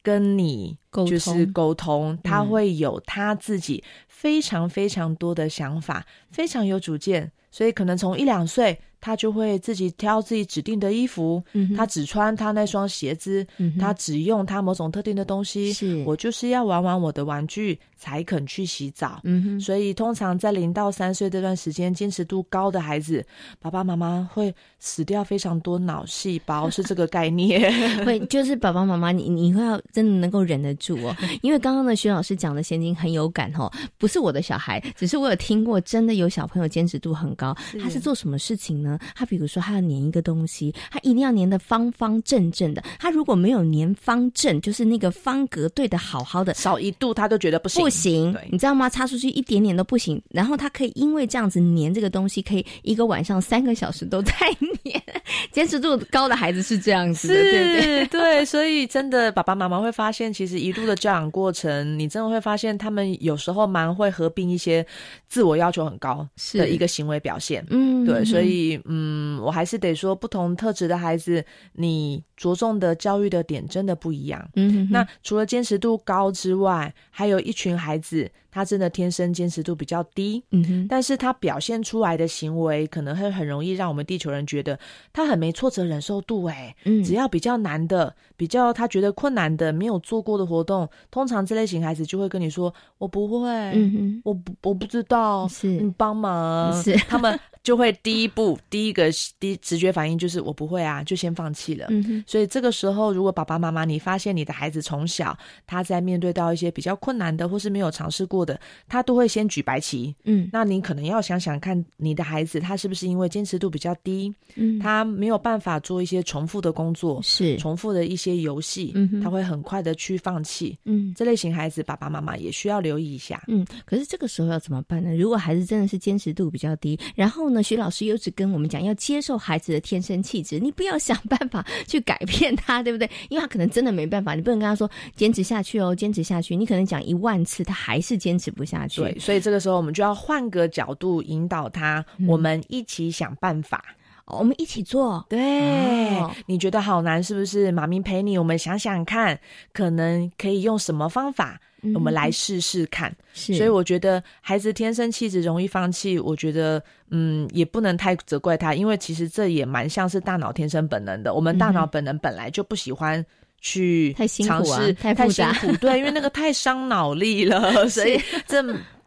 [0.03, 8.79] 跟你就是沟通，他会有他自己非常非常多的想法，非常有主见，所以可能从一两岁。
[9.05, 11.43] 他就会自己挑自己指定的衣服，
[11.77, 13.45] 他只穿他那双鞋子，
[13.77, 15.73] 他只用他某种特定的东西。
[15.73, 19.21] 是我就是要玩玩我的玩具才肯去洗澡。
[19.23, 23.25] 嗯哼所以通常在零到三岁这段时间，坚持度高的孩子，
[23.61, 27.73] 爸爸妈妈会死掉非常多脑细胞，是这个概念。
[28.05, 38.99] 会就是爸爸妈妈，你你会要真的能够忍得住哦， 因为刚刚的徐老师讲的现金很有感哦，不是我的小孩，只是我有听过，真的有小朋友坚持度很高，他是做什么事情呢？
[39.15, 42.83] 他比如说，他要粘一个东西，他一定要粘的方方正正的。
[42.99, 47.83] 他如果没有粘方正，就是那个方格对的好好的，少一度他都觉得不行。
[47.83, 48.89] 不行，你知道吗？
[48.89, 50.21] 插出去一点点都不行。
[50.31, 55.03] 然后他可以因为这样子粘这个东西，可以一个晚上三个小时都在粘。
[55.53, 58.45] 坚持度高的孩子是这样子，是，对。
[58.45, 64.85] 所以真的，爸爸妈妈会发现，其实一路的教养过程，你真的会发现，他们有时候蛮会合并一些
[65.29, 67.65] 自我要求很高的一个行为表现。
[67.71, 68.81] 嗯，对，所以。
[68.85, 74.47] 嗯，我还是得说，不同特质的孩子，你着重的教育的点真的不一样。
[74.57, 80.43] 嗯，那除了坚持度高之外，还有一群孩子，他真的天生坚持度比较低。
[80.53, 84.79] 嗯哼，但是他表现出来的行为，可能会很容易让我们地球人觉得
[85.13, 86.45] 他很没挫折忍受度。
[86.45, 97.39] 哎，嗯，只要比较难的、比较他觉得困难的、没有做过的活动，通常这类型孩子就会跟你说：“我不会，嗯哼，我不我不知道，是你帮忙。”是他们。
[97.63, 99.09] 就会第一步，第一个
[99.39, 101.87] 第直觉反应就是我不会啊，就先放弃了。
[101.91, 108.59] 嗯所以这个时候，如果爸爸妈妈你发现你的孩子从小他在面对到一些比较困难的或是没有尝试过的，
[108.89, 110.13] 他都会先举白旗。
[110.25, 120.77] 嗯，那你可能要想想看，你的孩子他是不是因为坚持度比较低，嗯，他没有办法做一些重复的工作，是重复的一些游戏，嗯，他会很快的去放弃。
[120.85, 123.41] 嗯，这类型孩子爸爸妈妈也需要留意一下。
[123.47, 125.15] 嗯，可是这个时候要怎么办呢？
[125.15, 127.52] 如果孩子真的是坚持度比较低，然后。
[127.53, 133.09] 那徐老师又只跟我们讲要接受孩子的天生气质，你不要想办法 去改变他，对不对？
[133.29, 136.57] 因为他可能真的没办法，你不能跟他说坚持下去哦，坚持下去。
[136.57, 139.01] 你可能讲一万次，他还是坚持不下去。
[139.01, 143.85] 对，所以这个时候我们就要换个角度引导他，我们一起想办法，
[144.27, 145.25] 我们一起做。
[145.29, 147.71] 对，你觉得好难是不是？
[147.73, 149.39] 妈咪陪你，我们想想看，
[149.73, 151.61] 可能可以用什么方法。
[151.95, 161.35] 我们来试试看，所以我觉得孩子天生气质容易放弃，我觉得嗯也不能太责怪他，因为其实这也蛮像是大脑天生本能的。
[161.35, 163.25] 我们大脑本能本来就不喜欢
[163.61, 164.15] 去
[164.47, 168.63] 尝试太辛苦，对，因为那个太伤脑力了， 所以这。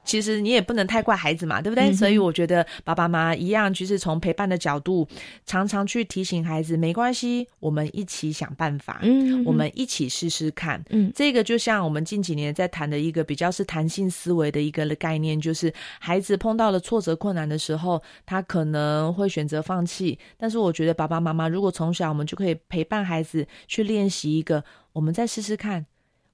[0.05, 1.91] 其实你也不能太怪孩子嘛，对不对？
[1.91, 5.07] 所以我觉得爸爸妈妈一样，就是从陪伴的角度，
[5.45, 25.85] 常常去提醒孩子，没关系，我们一起想办法，嗯，我们一起试试看，嗯，这个就像我们近几年在谈的一个比较是弹性思维的一个概念，就是孩子碰到了挫折困难的时候，他可能会选择放弃，但是我觉得爸爸妈妈如果从小我们就可以陪伴孩子去练习一个，我们再试试看。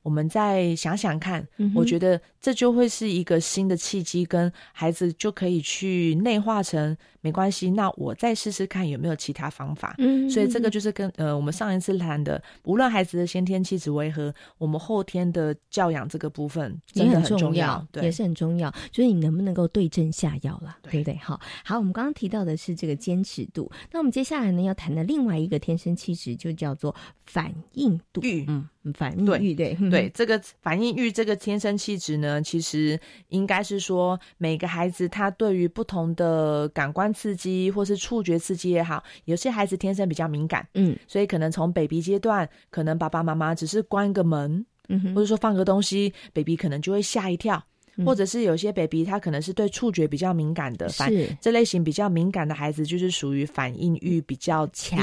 [0.01, 7.69] 我们再想想看，我觉得这就会是一个新的契机，跟孩子就可以去内化成没关系。
[7.69, 9.93] 那我再试试看有没有其他方法。
[9.99, 18.73] 嗯，所以这个就是跟呃我们上一次谈的，无论孩子的先天气质为何，我们后天的教养这个部分真的很重要，对，也是很重要。
[18.91, 21.15] 所以你能不能够对症下药了，对不对？
[21.17, 26.95] 好，好，我们刚刚提到的是这个坚持度，那我们接下来呢要谈的另外一个天生气质就叫做
[27.25, 28.21] 反应度。
[28.23, 28.67] 嗯。
[28.95, 47.63] 反应欲对对，这个反应欲这个天生气质呢，其实应该是说每个孩子他对于不同的感官刺激或是触觉刺激也好，有些孩子天生比较敏感，嗯，所以可能从 baby 阶段，可能爸爸妈妈只是关个门，嗯，或者说放个东西，baby 可能就会吓一跳。
[48.05, 54.99] 或者是有些 baby 他可能是对触觉比较敏感的，反这类型比较敏感的孩子，就是属于反应欲比较强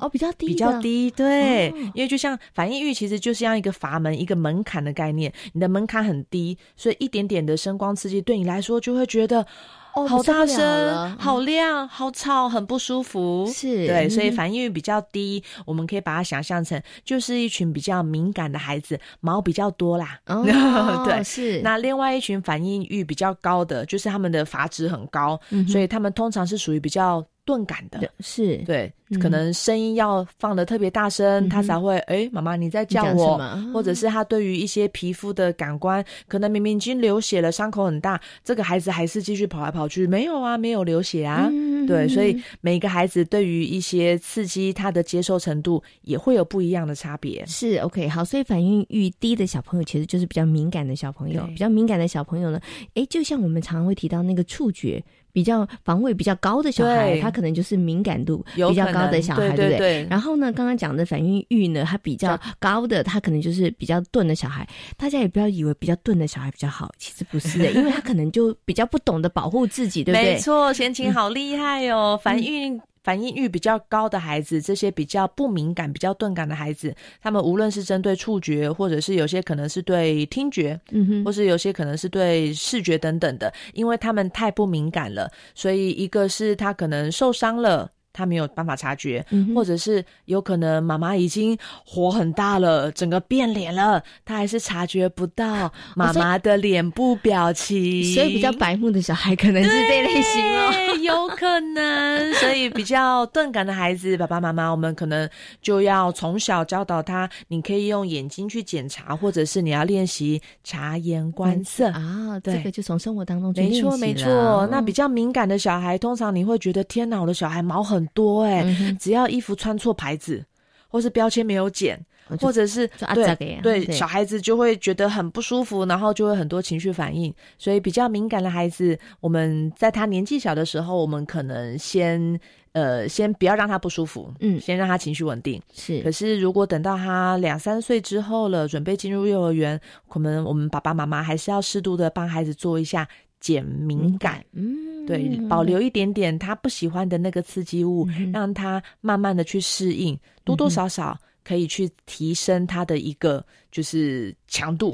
[0.00, 9.46] 哦，比较低，比较低，对，因为就像反应欲其实就像一个阀门、一个门槛的概念，你的门槛很低，所以一点点的声光刺激对你来说就会觉得。
[9.94, 13.50] 哦，好大声，好亮，好吵，很不舒服。
[13.52, 20.18] 是对，所以反应率比较低，我们可以把它想象成就是一群比较敏感的孩子，毛比较多啦。
[20.26, 20.42] 哦，
[21.04, 21.60] 对，是。
[21.62, 25.38] 那另外一群反应欲比较高的，就是他们的阀值很高，
[25.68, 28.56] 所以他们通常是属于比较钝感的，是。
[28.58, 33.38] 对，可能声音要放的特别大声，他才会哎，妈妈你在叫我，
[33.74, 41.50] 或者是他对于一些皮肤的感官，可能明明已经流血了，伤口很大，这个孩子还是继续跑来跑去，没有啊，没有流血啊，
[41.86, 47.44] 对，所以每个孩子对于一些刺激，他的接受程度也会有不一样的差别。
[47.46, 52.60] 是 OK，好，所以反应欲低的小朋友其实就是比较敏感的小朋友，比较敏感的小朋友呢，
[52.94, 55.02] 哎，就像我们常常会提到那个触觉。
[55.32, 60.06] 比较防卫比较高的小孩，他可能就是敏感度比较高的小孩，对不对？
[60.10, 64.68] 然后呢，刚刚讲的反应欲呢，他比较高的，他可能就是比较钝的小孩。
[64.96, 70.34] 大家也不要以为比较钝的小孩比较好，其实不是的， 因为他可能就比较不懂得保护自己，对不对？
[70.34, 72.80] 没错，贤琴好厉害哦，反应。
[73.02, 87.90] 反应欲比较高的孩子，这些比较不敏感、比较钝感的孩子，他们无论是针对触觉，或者是有些可能是对听觉，嗯哼，或是有些可能是对视觉等等的，因为他们太不敏感了，所以一个是他可能受伤了。
[88.12, 98.04] 他没有办法察觉，或者是有可能妈妈已经火很大了，整个变脸了，他还是察觉不到妈妈的脸部表情。
[98.14, 102.34] 所以比较白目的小孩可能是这类型哦， 有可能。
[102.34, 105.28] 所以比较钝感的孩子，爸爸妈妈我们可能
[105.60, 112.38] 就要从小教导他，你可以用眼睛去检查，或者是你要练习察言观色啊。
[112.40, 114.68] 对这个就从生活当中没错没错。
[114.70, 118.01] 那比较敏感的小孩，通常你会觉得天哪，我的小孩毛很。
[118.02, 120.44] 很多哎，只要衣服穿错牌子，
[120.88, 122.04] 或是标签没有剪，
[122.40, 127.32] 或者是对对，小孩子就会觉得很不舒服，然后就会很多情绪反应。
[127.58, 132.38] 所以比较敏感的孩子，我们在他年纪小的时候，我们可能先
[132.72, 135.60] 呃先不要让他不舒服，嗯，先让他情绪稳定。
[135.72, 143.08] 是，可是如果等到他两三岁之后了，准备进入幼儿园，可能我们爸爸妈妈还是要适度的帮孩子做一下。
[143.42, 154.92] 减敏感，嗯，对，保留一点点他不喜欢的那个刺激物，让他慢慢的去适应，多多少少可以去提升他的一个就是强度。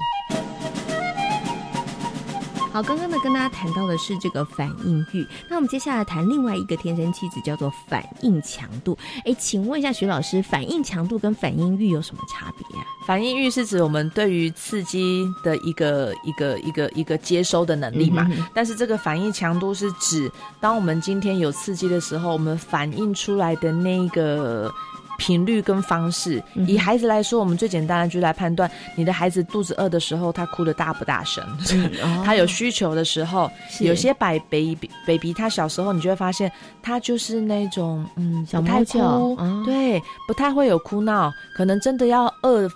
[2.79, 8.97] 好，刚刚呢跟大家谈到的是这个反应欲，那我们接下来谈另外一个天生气质，叫做反应强度。
[9.25, 12.87] 哎，请问一下徐老师，反应强度跟反应欲有什么差别啊？
[13.05, 18.31] 反应欲是指我们对于刺激的一个一个一个一个接收的能力嘛？
[18.55, 24.73] 但是这个反应强度是指，当我们今天有刺激的时候，我们反应出来的那个。
[25.19, 31.45] 频率跟方式，以孩子来说，我们最简单的就来判断你的孩子肚子饿的时候，他哭的大不大声；
[32.25, 33.51] 他有需求的时候，
[33.81, 36.51] 有些摆 baby baby，他小时候你就会发现，
[36.81, 42.71] 他就是那种嗯，小猫叫，对，不太会有哭闹，可能真的要饿。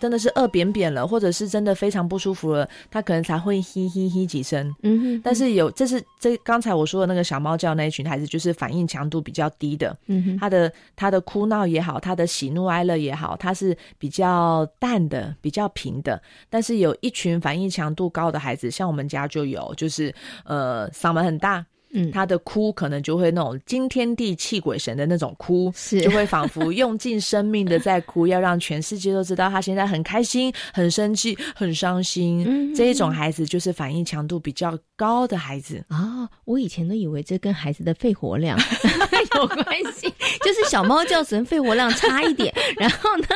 [0.00, 4.74] 真的是饿扁扁了，或者是真的非常不舒服了，他可能才会嘿嘿嘿几声。
[4.82, 9.96] 嗯哼，但是有这是这刚才我说的那个小猫叫那一群孩子，就是反应强度比较低的。
[10.06, 16.20] 嗯哼，他的他的哭闹也好，他的喜怒哀乐也好，他是比较淡的，比较平的。
[16.48, 21.64] 但是有一群反应强度高的孩子，像我们家就有，就是呃嗓门很大。
[21.92, 32.44] 嗯，他的哭可能就会那种惊天地泣鬼神的那种哭，是就会仿佛用尽生命的在哭，要让全世界都知道他现在很开心、很生气、很伤心。
[32.46, 36.28] 嗯，这一种孩子就是反应强度比较高的孩子啊。
[36.44, 38.58] 我以前都以为这跟孩子的肺活量
[39.36, 40.12] 有关系，
[40.44, 43.26] 就是小猫叫声肺活量差一点， 然后呢，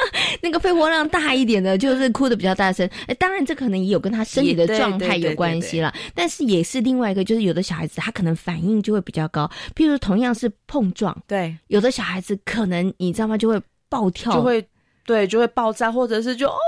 [0.43, 2.87] 那个肺活量大一点的，就是哭的比较大声。
[3.07, 8.35] 哎，当然这可能也有跟他身体的状态有关系了，但是也是另外一个，就是有的小孩子他可能。
[8.35, 14.67] 反应就会比较高，譬如同样是碰撞，对，有的小孩子可能你知道吗，就会暴跳，就会
[15.07, 16.59] 对，就会爆炸，或者是就哦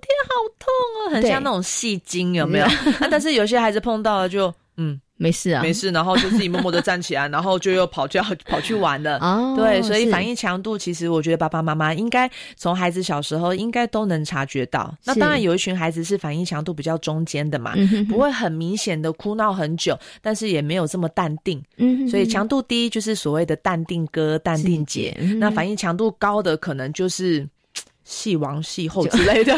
[0.00, 0.68] 天好痛
[1.06, 2.66] 哦，很像那种戏精有没有？
[3.10, 5.00] 但是有些孩子碰到了就嗯。
[5.18, 9.16] 没事啊，没事，然后就自己默默的站起来， 然后就又跑就要跑去玩了。
[9.20, 14.94] 哦，对，所以反应强度其实我觉得爸爸妈妈应该从孩子小时候应该都能察觉到。
[15.06, 17.72] 那当然有一群孩子是反应强度比较中间的嘛，
[18.10, 21.64] 不会很明显的哭闹很久，但是也没有这么淡定。
[21.78, 25.16] 嗯，所以强度低就是所谓的淡定哥、淡定姐。
[25.38, 27.48] 那反应强度高的可能就是。
[28.06, 29.52] 戏王戏后之类的，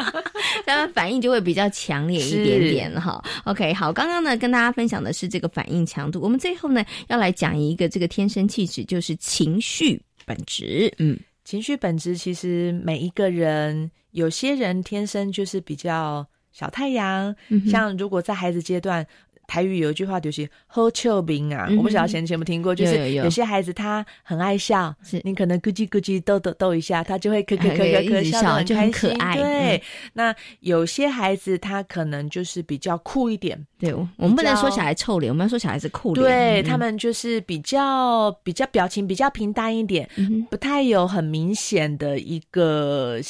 [0.64, 3.22] 他们反应就会比较强烈一点点哈。
[3.44, 10.90] OK，好，刚刚呢跟大家分享的是这个反应强度，我们最后呢要来讲一个这个天生气质，就是情绪本质。
[10.96, 17.36] 嗯，情绪本质其实每一个人，有些人天生就是比较小太阳，
[17.70, 19.06] 像如果在孩子阶段。
[19.52, 24.94] 台语有一句话就是“喝臭名啊”，我不晓得前前有没有听过，就是有些孩子他很爱笑，
[25.24, 29.18] 你可能咕叽咕叽逗逗逗一下，他就会咯咯咯咯咯笑得很开心。
[29.34, 29.82] 对，
[30.14, 33.62] 那有些孩子他可能就是比较酷一点。
[33.78, 36.24] 对，我们不能说小孩臭脸，我们要说小孩子酷脸。
[36.24, 40.08] 对他们就是比较比较表情比较平淡一点，
[40.48, 43.20] 不太有很明显的一个。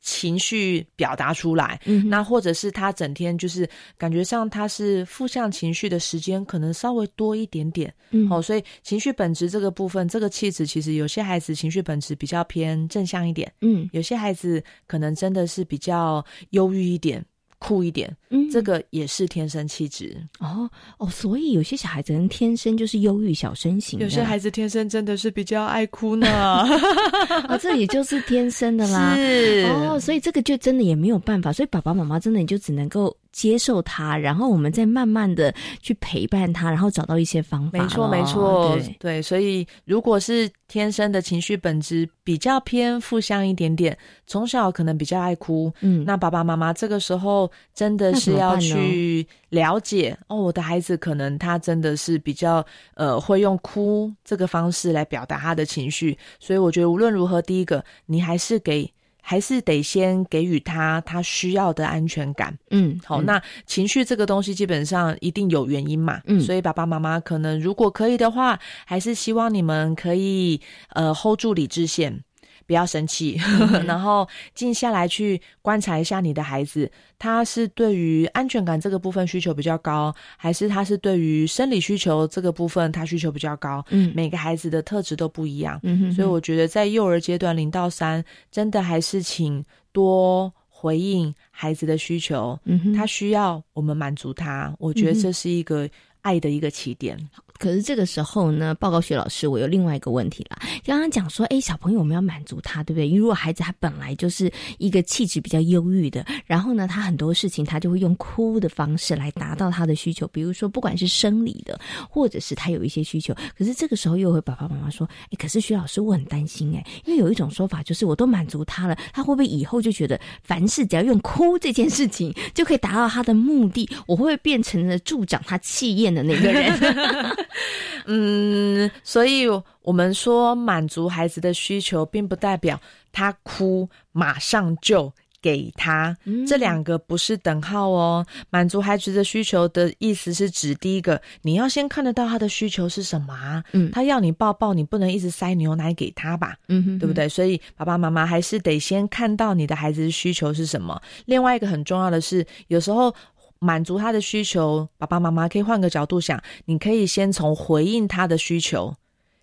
[0.00, 8.28] 情绪表达出来，嗯那或者是他整天就是感觉上他是负向情绪的时间可能稍微多一点点，嗯。
[8.30, 17.24] 哦，所以情绪本质这个部分，这个气质其实有些孩子情绪本质比较偏正向一点，嗯，有些孩子可能真的是比较忧郁一点。
[17.60, 20.16] 酷一点，嗯，这个也是天生气质。
[20.40, 26.66] 哦哦，所以有些小孩子天生就是忧郁小身型，有些孩子天生真的是比较爱哭呢，啊，
[27.60, 29.66] 这也就是天生的啦， 是。
[29.68, 33.16] 哦，所以这个就真的也没有办法，所以爸爸妈妈真的你就只能够。
[33.40, 37.78] 接受他，然后我们再慢慢的去陪伴他，然后找到一些方法。
[37.78, 52.62] 没错，没错，对，所以如果是天生的情绪本质比较偏负向一点点，从小可能比较爱哭，嗯，那爸爸妈妈这个时候真的是要去了解哦，我的孩子可能他真的是比较
[52.94, 58.92] 呃会用哭这个方式来表达他的情绪，所以我觉得无论如何，第一个你还是给。
[59.20, 62.56] 还是得先给予他他需要的安全感。
[62.70, 66.20] 嗯，好，那情绪这个东西基本上一定有原因嘛。
[66.26, 70.60] 嗯，所以爸爸妈妈可能如果可以的话，还是希望你们可以
[70.90, 72.22] 呃 hold 住理智线。
[72.70, 73.36] 不要生气，
[73.84, 83.84] 然后静下来去观察一下你的孩子，他是对于安全感这个部分需求比较高，还是他是对于生理需求这个部分他需求比较高？
[83.90, 95.90] 嗯，每个孩子的特质都不一样，嗯所以我觉得在幼儿阶段零到三，真的还是请多回应孩子的需求，嗯他需要我们满足他，我觉得这是一个
[96.20, 97.18] 爱的一个起点。
[97.60, 100.58] 可是这个时候呢，报告学老师，我有另外一个问题了。
[100.82, 103.06] 刚刚讲说，哎，小朋友我们要满足他，对不对？
[103.06, 113.34] 因为如果孩子他本来就是一个气质比较忧郁的，然后呢，他很多事情他就会用哭的方式来达到他的需求，比如说不管是生理的，或者是他有一些需求。
[113.54, 123.86] 可是这个时候又会爸爸妈妈说，哎，可是徐老师，我很担心，哎，因为有一种说法就是我都满足他了，他会不会以后就觉得凡事只要用哭这件事情就可以达到他的目的？
[124.06, 126.72] 我会不会变成了助长他气焰的那个人？
[128.06, 129.46] 嗯，所以
[129.82, 132.80] 我们说满足孩子的需求，并不代表
[133.12, 136.14] 他哭马上就给他，
[136.46, 138.26] 这两个不是等号哦。
[138.50, 143.64] 满足孩子的需求的意思是指，第一个，你要先看得到他的需求是什么。
[143.72, 146.56] 嗯，他要你抱抱，你不能一直塞牛奶给他吧？
[146.68, 147.26] 嗯哼，对不对？
[147.26, 151.00] 所以爸爸妈妈还是得先看到你的孩子的需求是什么。
[151.24, 153.14] 另外一个很重要的是，有时候。
[153.60, 158.94] 满足他的需求，爸爸妈妈可以换个角度想，你可以先从回应他的需求，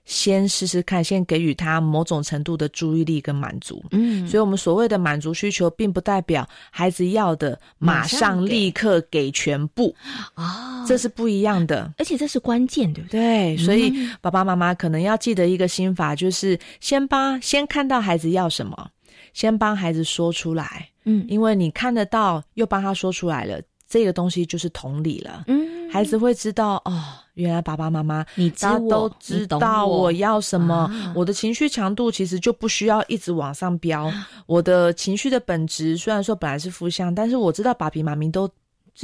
[0.06, 3.84] 先试试看，先给予他某种程度的注意力跟满足。
[3.92, 9.96] 嗯，所以我们所谓的满足需求，并不代表孩子要的马上立刻给全部
[10.34, 13.56] 哦，这是不一样的，而且这是关键，对不对？
[13.56, 18.90] 对，所以爸爸妈妈可能要记得一个心法，就是先帮先看到孩子要什么，
[19.34, 20.90] 先帮孩子说出来。
[21.04, 23.62] 嗯，因为你看得到，又帮他说出来了。
[23.88, 27.02] 这个东西就是同理了，嗯，孩子会知道哦，
[27.36, 30.12] 原来爸爸妈妈你他都知道我。
[30.12, 34.12] 要什么，我的情绪强度其实就不需要一直往上飙，
[34.46, 38.50] 我的情绪的本质虽然说本来是负向，但是我知道爸比妈咪都。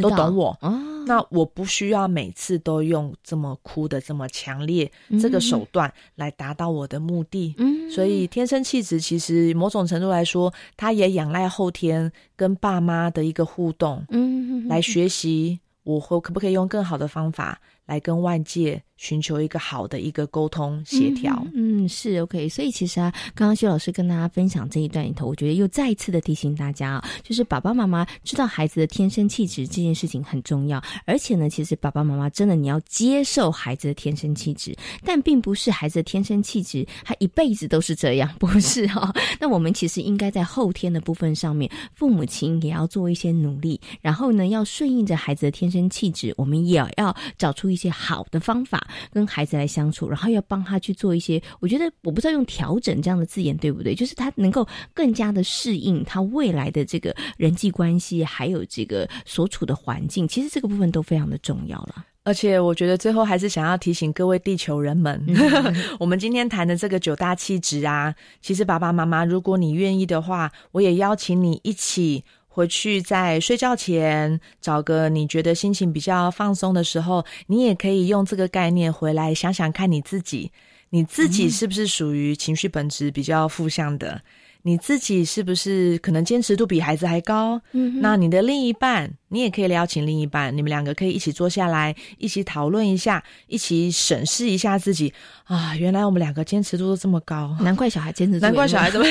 [0.01, 0.57] 都懂我，
[1.05, 4.91] 那我不需要每次都用这么哭的这么强烈
[5.21, 7.53] 这个手段来达到我的目的。
[7.57, 17.59] 嗯，所以天生气质其实某种程度来说，他也仰赖后天跟爸妈的一个互动，嗯，来学习我会可不可以用更好的方法。
[17.85, 22.47] 来跟外界寻求一个好的一个沟通协调，嗯，是 OK。
[22.47, 34.73] 所以其实啊，刚刚薛老师跟大家分享这一段里头，我觉得又再一次的提醒大家啊，就是爸爸妈妈知道孩子的天生气质这件事情很重要，而且呢，其实爸爸妈妈真的你要接受孩子的天生气质，
[35.03, 39.13] 但并不是孩子的天生气质他一辈子都是这样，不是哈。
[39.37, 47.72] 那我们其实应该在后天的部分上面，父母亲也要做一些努力，然后呢，要顺应着孩子的天生气质，我们也要找出。
[47.73, 62.05] 一些好的方法跟孩子来相处，然后要帮他去做一些，我觉得我不知道用调整这样的字眼对不对，就是他能够更加的适应他未来的这个人际关系，还有这个所处的环境，其实这个部分都非常的重要了。
[62.25, 65.21] 而且我觉得最后还是想要提醒各位地球人们，
[65.99, 72.23] 我们今天谈的这个九大气质啊，其实爸爸妈妈，如果你愿意的话，我也邀请你一起。
[72.55, 80.51] 回去在睡觉前找个你觉得心情比较放松的时候，你也可以用这个概念回来想想看你自己，
[80.91, 84.21] 你自己是不是属于情绪本质比较负向的？
[84.65, 87.61] 你自己是不是可能坚持度比孩子还高？
[87.73, 95.75] 嗯，那你的另一半，你也可以邀请另一半，你们两个可以一起坐下来，一起讨论一下，一起审视一下自己啊！
[95.75, 99.05] 原来我们两个坚持度都这么高，难怪小孩坚持，难怪小孩这么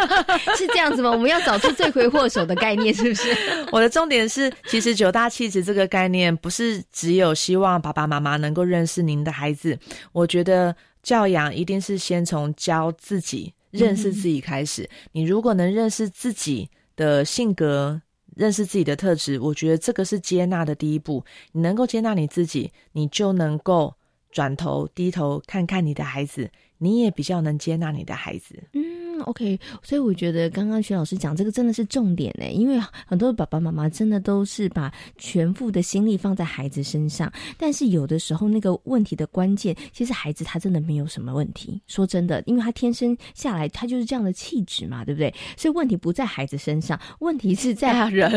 [0.56, 1.10] 是这样子吗？
[1.10, 3.36] 我们要找出罪魁祸首的概念，是不是？
[3.70, 9.78] 我的重点是，其实九大气质这个概念，不是只有希望爸爸妈妈能够认识您的孩子。
[10.12, 13.52] 我觉得教养一定是先从教自己。
[13.70, 18.00] 认识自己开始，你如果能认识自己的性格，
[18.34, 21.24] 认识自己的特质，我觉得这个是接纳的第一步。
[21.52, 23.94] 你能够接纳你自己，你就能够
[24.30, 28.62] 转头低头看看你的孩子，你也比较能接纳你的孩子。
[28.72, 29.05] 嗯。
[29.22, 41.80] OK，所以我觉得刚刚徐老师讲这个真的是重点呢，因为很多爸爸妈妈真的都是把全副的心力放在孩子身上，但是有的时候那个问题的关键，其实孩子他真的没有什么问题。
[41.86, 45.34] 说真的，因为他天生下来他就是这样的气质嘛，对不对？
[45.56, 48.30] 所以问题不在孩子身上，问题是在人。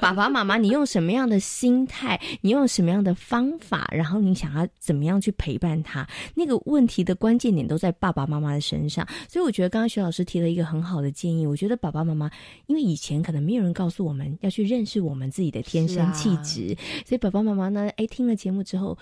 [0.00, 9.06] 爸爸妈妈，你用什么样的心态，你用什么样的方法，然后你想要怎么样去陪伴他，那个问题的关键点都在爸爸妈妈的身上。
[9.28, 9.97] 所以我觉得刚刚徐。
[10.00, 12.30] 老师提了一个很好的建议，我觉得爸爸妈妈，
[12.66, 16.76] 因为以前可能没有人告诉我们要去认识我们自己的天生气质，
[17.06, 18.96] 所以爸爸妈妈呢，哎，听了节目之后。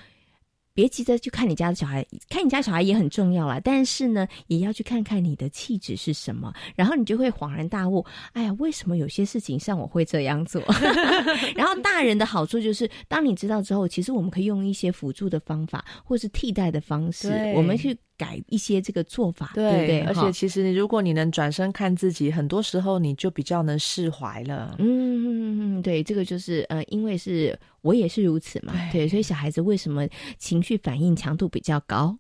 [0.76, 3.58] 别急着去看你家的小孩，看你家小孩也很重要啦。
[3.64, 8.04] 但是呢，也要去看看你的气质是什么，然后你就会恍然大悟。
[8.34, 10.62] 哎呀，为什么有些事情像我会这样做？
[11.56, 20.00] 然后大人的好处就是，当你知道之后，其实我们可以用一些辅助的方法，或是替代的方式，我们去改一些这个做法，对不对？
[20.02, 24.74] 而且，其实如果你能转身看自己，很多时候你就比较能释怀了。
[24.78, 27.58] 嗯，对，这个就是呃，因为是。
[27.82, 30.04] 我也是如此嘛，对，所以小孩子为什么
[30.38, 32.16] 情绪反应强度比较高？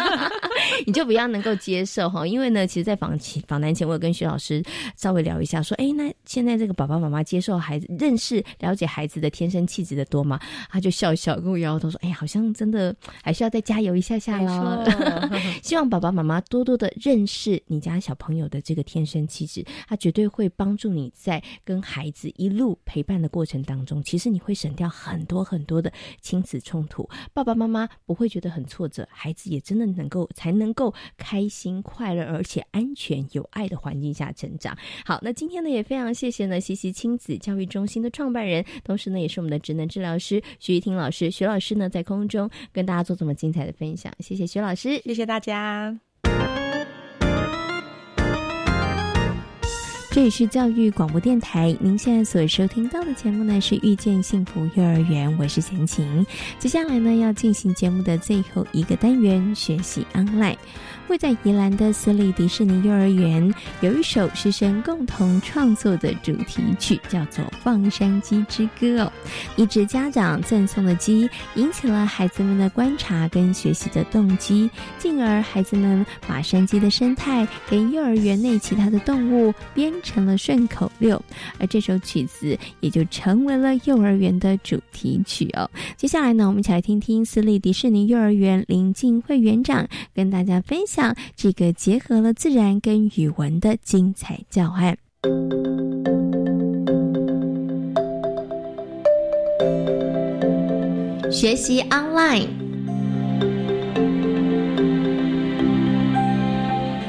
[0.86, 4.62] 你就比较能够接受哈，因为呢，其实，在访前访谈前，我有跟徐老师
[4.96, 10.40] 稍微聊一下，说，哎，那现在这个爸爸妈妈接受孩子、认识、了解孩子的天生气质的多吗？
[10.70, 14.84] 他就笑一笑，跟我摇摇头说，哎，好像真的还需要再加油一下下喽。
[15.62, 25.90] 希望爸爸妈妈多多的认识你家小朋友的这个天生气质，他绝对会帮助你在跟孩子一路陪伴的过程当中，其实你会省掉很多很多的
[26.20, 30.58] 亲子冲突，爸爸妈妈不会觉得很挫折，孩子也真的能够才。
[30.58, 34.76] 能够开心、快乐，而且安全、有爱的环境下成长。
[35.04, 41.30] 好，那今天呢，也非常谢谢呢，西西亲子教育中心的创办人，同时呢，也是我们的职能治疗师徐玉婷老师。
[41.30, 45.96] 徐老师呢，在空中跟大家做这么精彩的分享，谢谢徐老师，谢谢大家。
[50.10, 56.26] 这里是教育广播电台，您现在所收听到的节目呢是《遇见幸福幼儿园》，我是贤琴。
[56.58, 60.56] 接下来呢要进行节目的最后一个单元——学习 online。
[61.08, 69.10] 会在宜兰的私立迪士尼幼儿园有一首师生共同创作的主题曲，叫做《放山鸡之歌》哦。
[69.56, 81.20] 一只家长赠送的鸡，引起了孩子们的观察跟学习的动机，进而孩子们把山鸡的生态跟幼儿园内其他的动物编成了顺口溜，
[81.58, 85.70] 而这首曲子也就成为了幼儿园的主题曲哦。
[85.96, 90.97] 接下来呢，我们一起来听听私立迪士尼幼儿园林静慧园长跟大家分享。
[91.36, 94.96] 这个结合了自然跟语文的精彩教案，
[101.30, 102.48] 学习 online，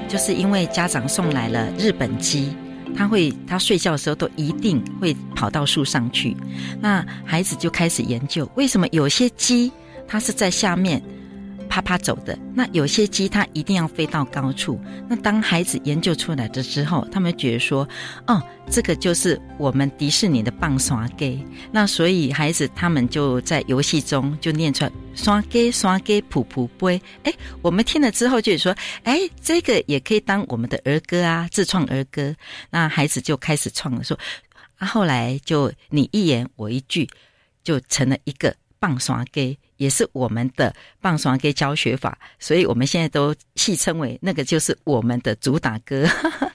[0.08, 2.54] 就是因为家长送来了日本鸡，
[2.96, 6.38] 他会他睡觉的时候都一定会跑到树上去，
[6.80, 9.72] 那孩子就开始研究为什么有些鸡
[10.08, 11.02] 它是在下面。
[11.70, 14.78] 啪啪走的，那有些鸡它一定要飞到高处。
[15.08, 17.88] 那当孩子研究出来的之后，他们觉得说，
[18.26, 21.40] 哦，这个就是我们迪士尼的棒刷给。
[21.72, 27.00] 那所以孩子他们就在游戏中就念出来刷给刷给噗噗杯。
[27.24, 32.36] 哎，我们听了之后就说，哎，这个也可以当我们的儿歌啊，自创儿歌。
[32.72, 34.18] 那孩子就开始创了，说
[34.80, 37.08] 啊，后来就你一言我一句，
[37.64, 39.56] 就成了一个棒刷给。
[39.80, 46.06] 也是我们的棒刷给教学法，所以我们现在都戏称为那个就是我们的主打歌。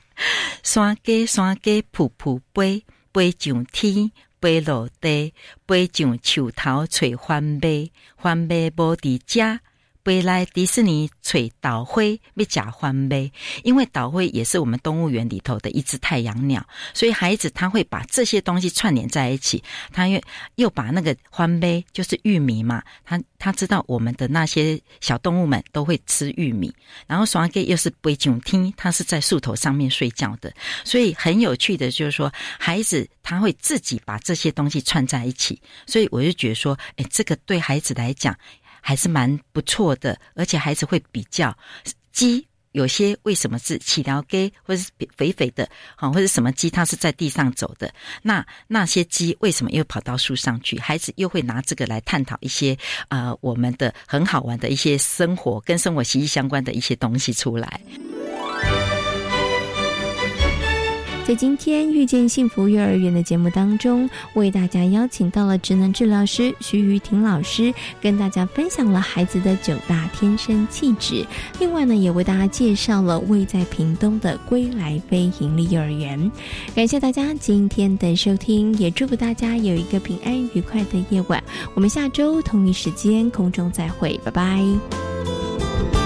[0.63, 4.11] 山鸡山鸡噗噗飞，飞上天，
[4.41, 5.33] 飞落地，
[5.67, 9.61] 飞上树头找番麦，番麦无伫家，
[10.05, 13.33] 背来迪士尼吹岛灰被假欢杯，
[13.63, 20.21] 因为岛灰也是我们动物园里头的一只太阳鸟，所以孩子他会把这些东西串联在一起，他又
[20.57, 26.71] 又把那个欢杯就是玉米嘛，他他知道我们的那些小动物们都会吃玉米，
[27.07, 30.53] 然后双 K 又是背景听，他是在树头上面睡觉的，
[30.85, 38.37] 所以很有趣的就是说，孩子他会自己把这些东西串在一起，所以我就觉得说，哎，这个对孩子来讲。
[38.87, 41.57] 还是蛮不错的，而且孩子会比较
[42.13, 45.67] 鸡有些为什么是起条鸡，或者是肥肥的，
[45.97, 50.79] 好，或者什么鸡它是在地上走的，那那些鸡为什么又跑到树上去？
[50.79, 52.77] 孩子又会拿这个来探讨一些
[53.09, 57.81] 呃我们的很好玩的一些生活跟生活息息相关的一些东西出来。
[61.27, 71.25] 在今天遇见幸福幼儿园的节目当中，为大家邀请到了职能治疗师徐玉婷老师，跟大家分享了孩子的九大天生气质。
[71.59, 76.31] 另外呢，也为大家介绍了位在屏东的归来非营利幼儿园。
[76.75, 81.43] 感谢大家今天的收听，也祝福大家有一个平安愉快的夜晚。
[81.73, 86.04] 我们下周同一时间空中再会，拜拜。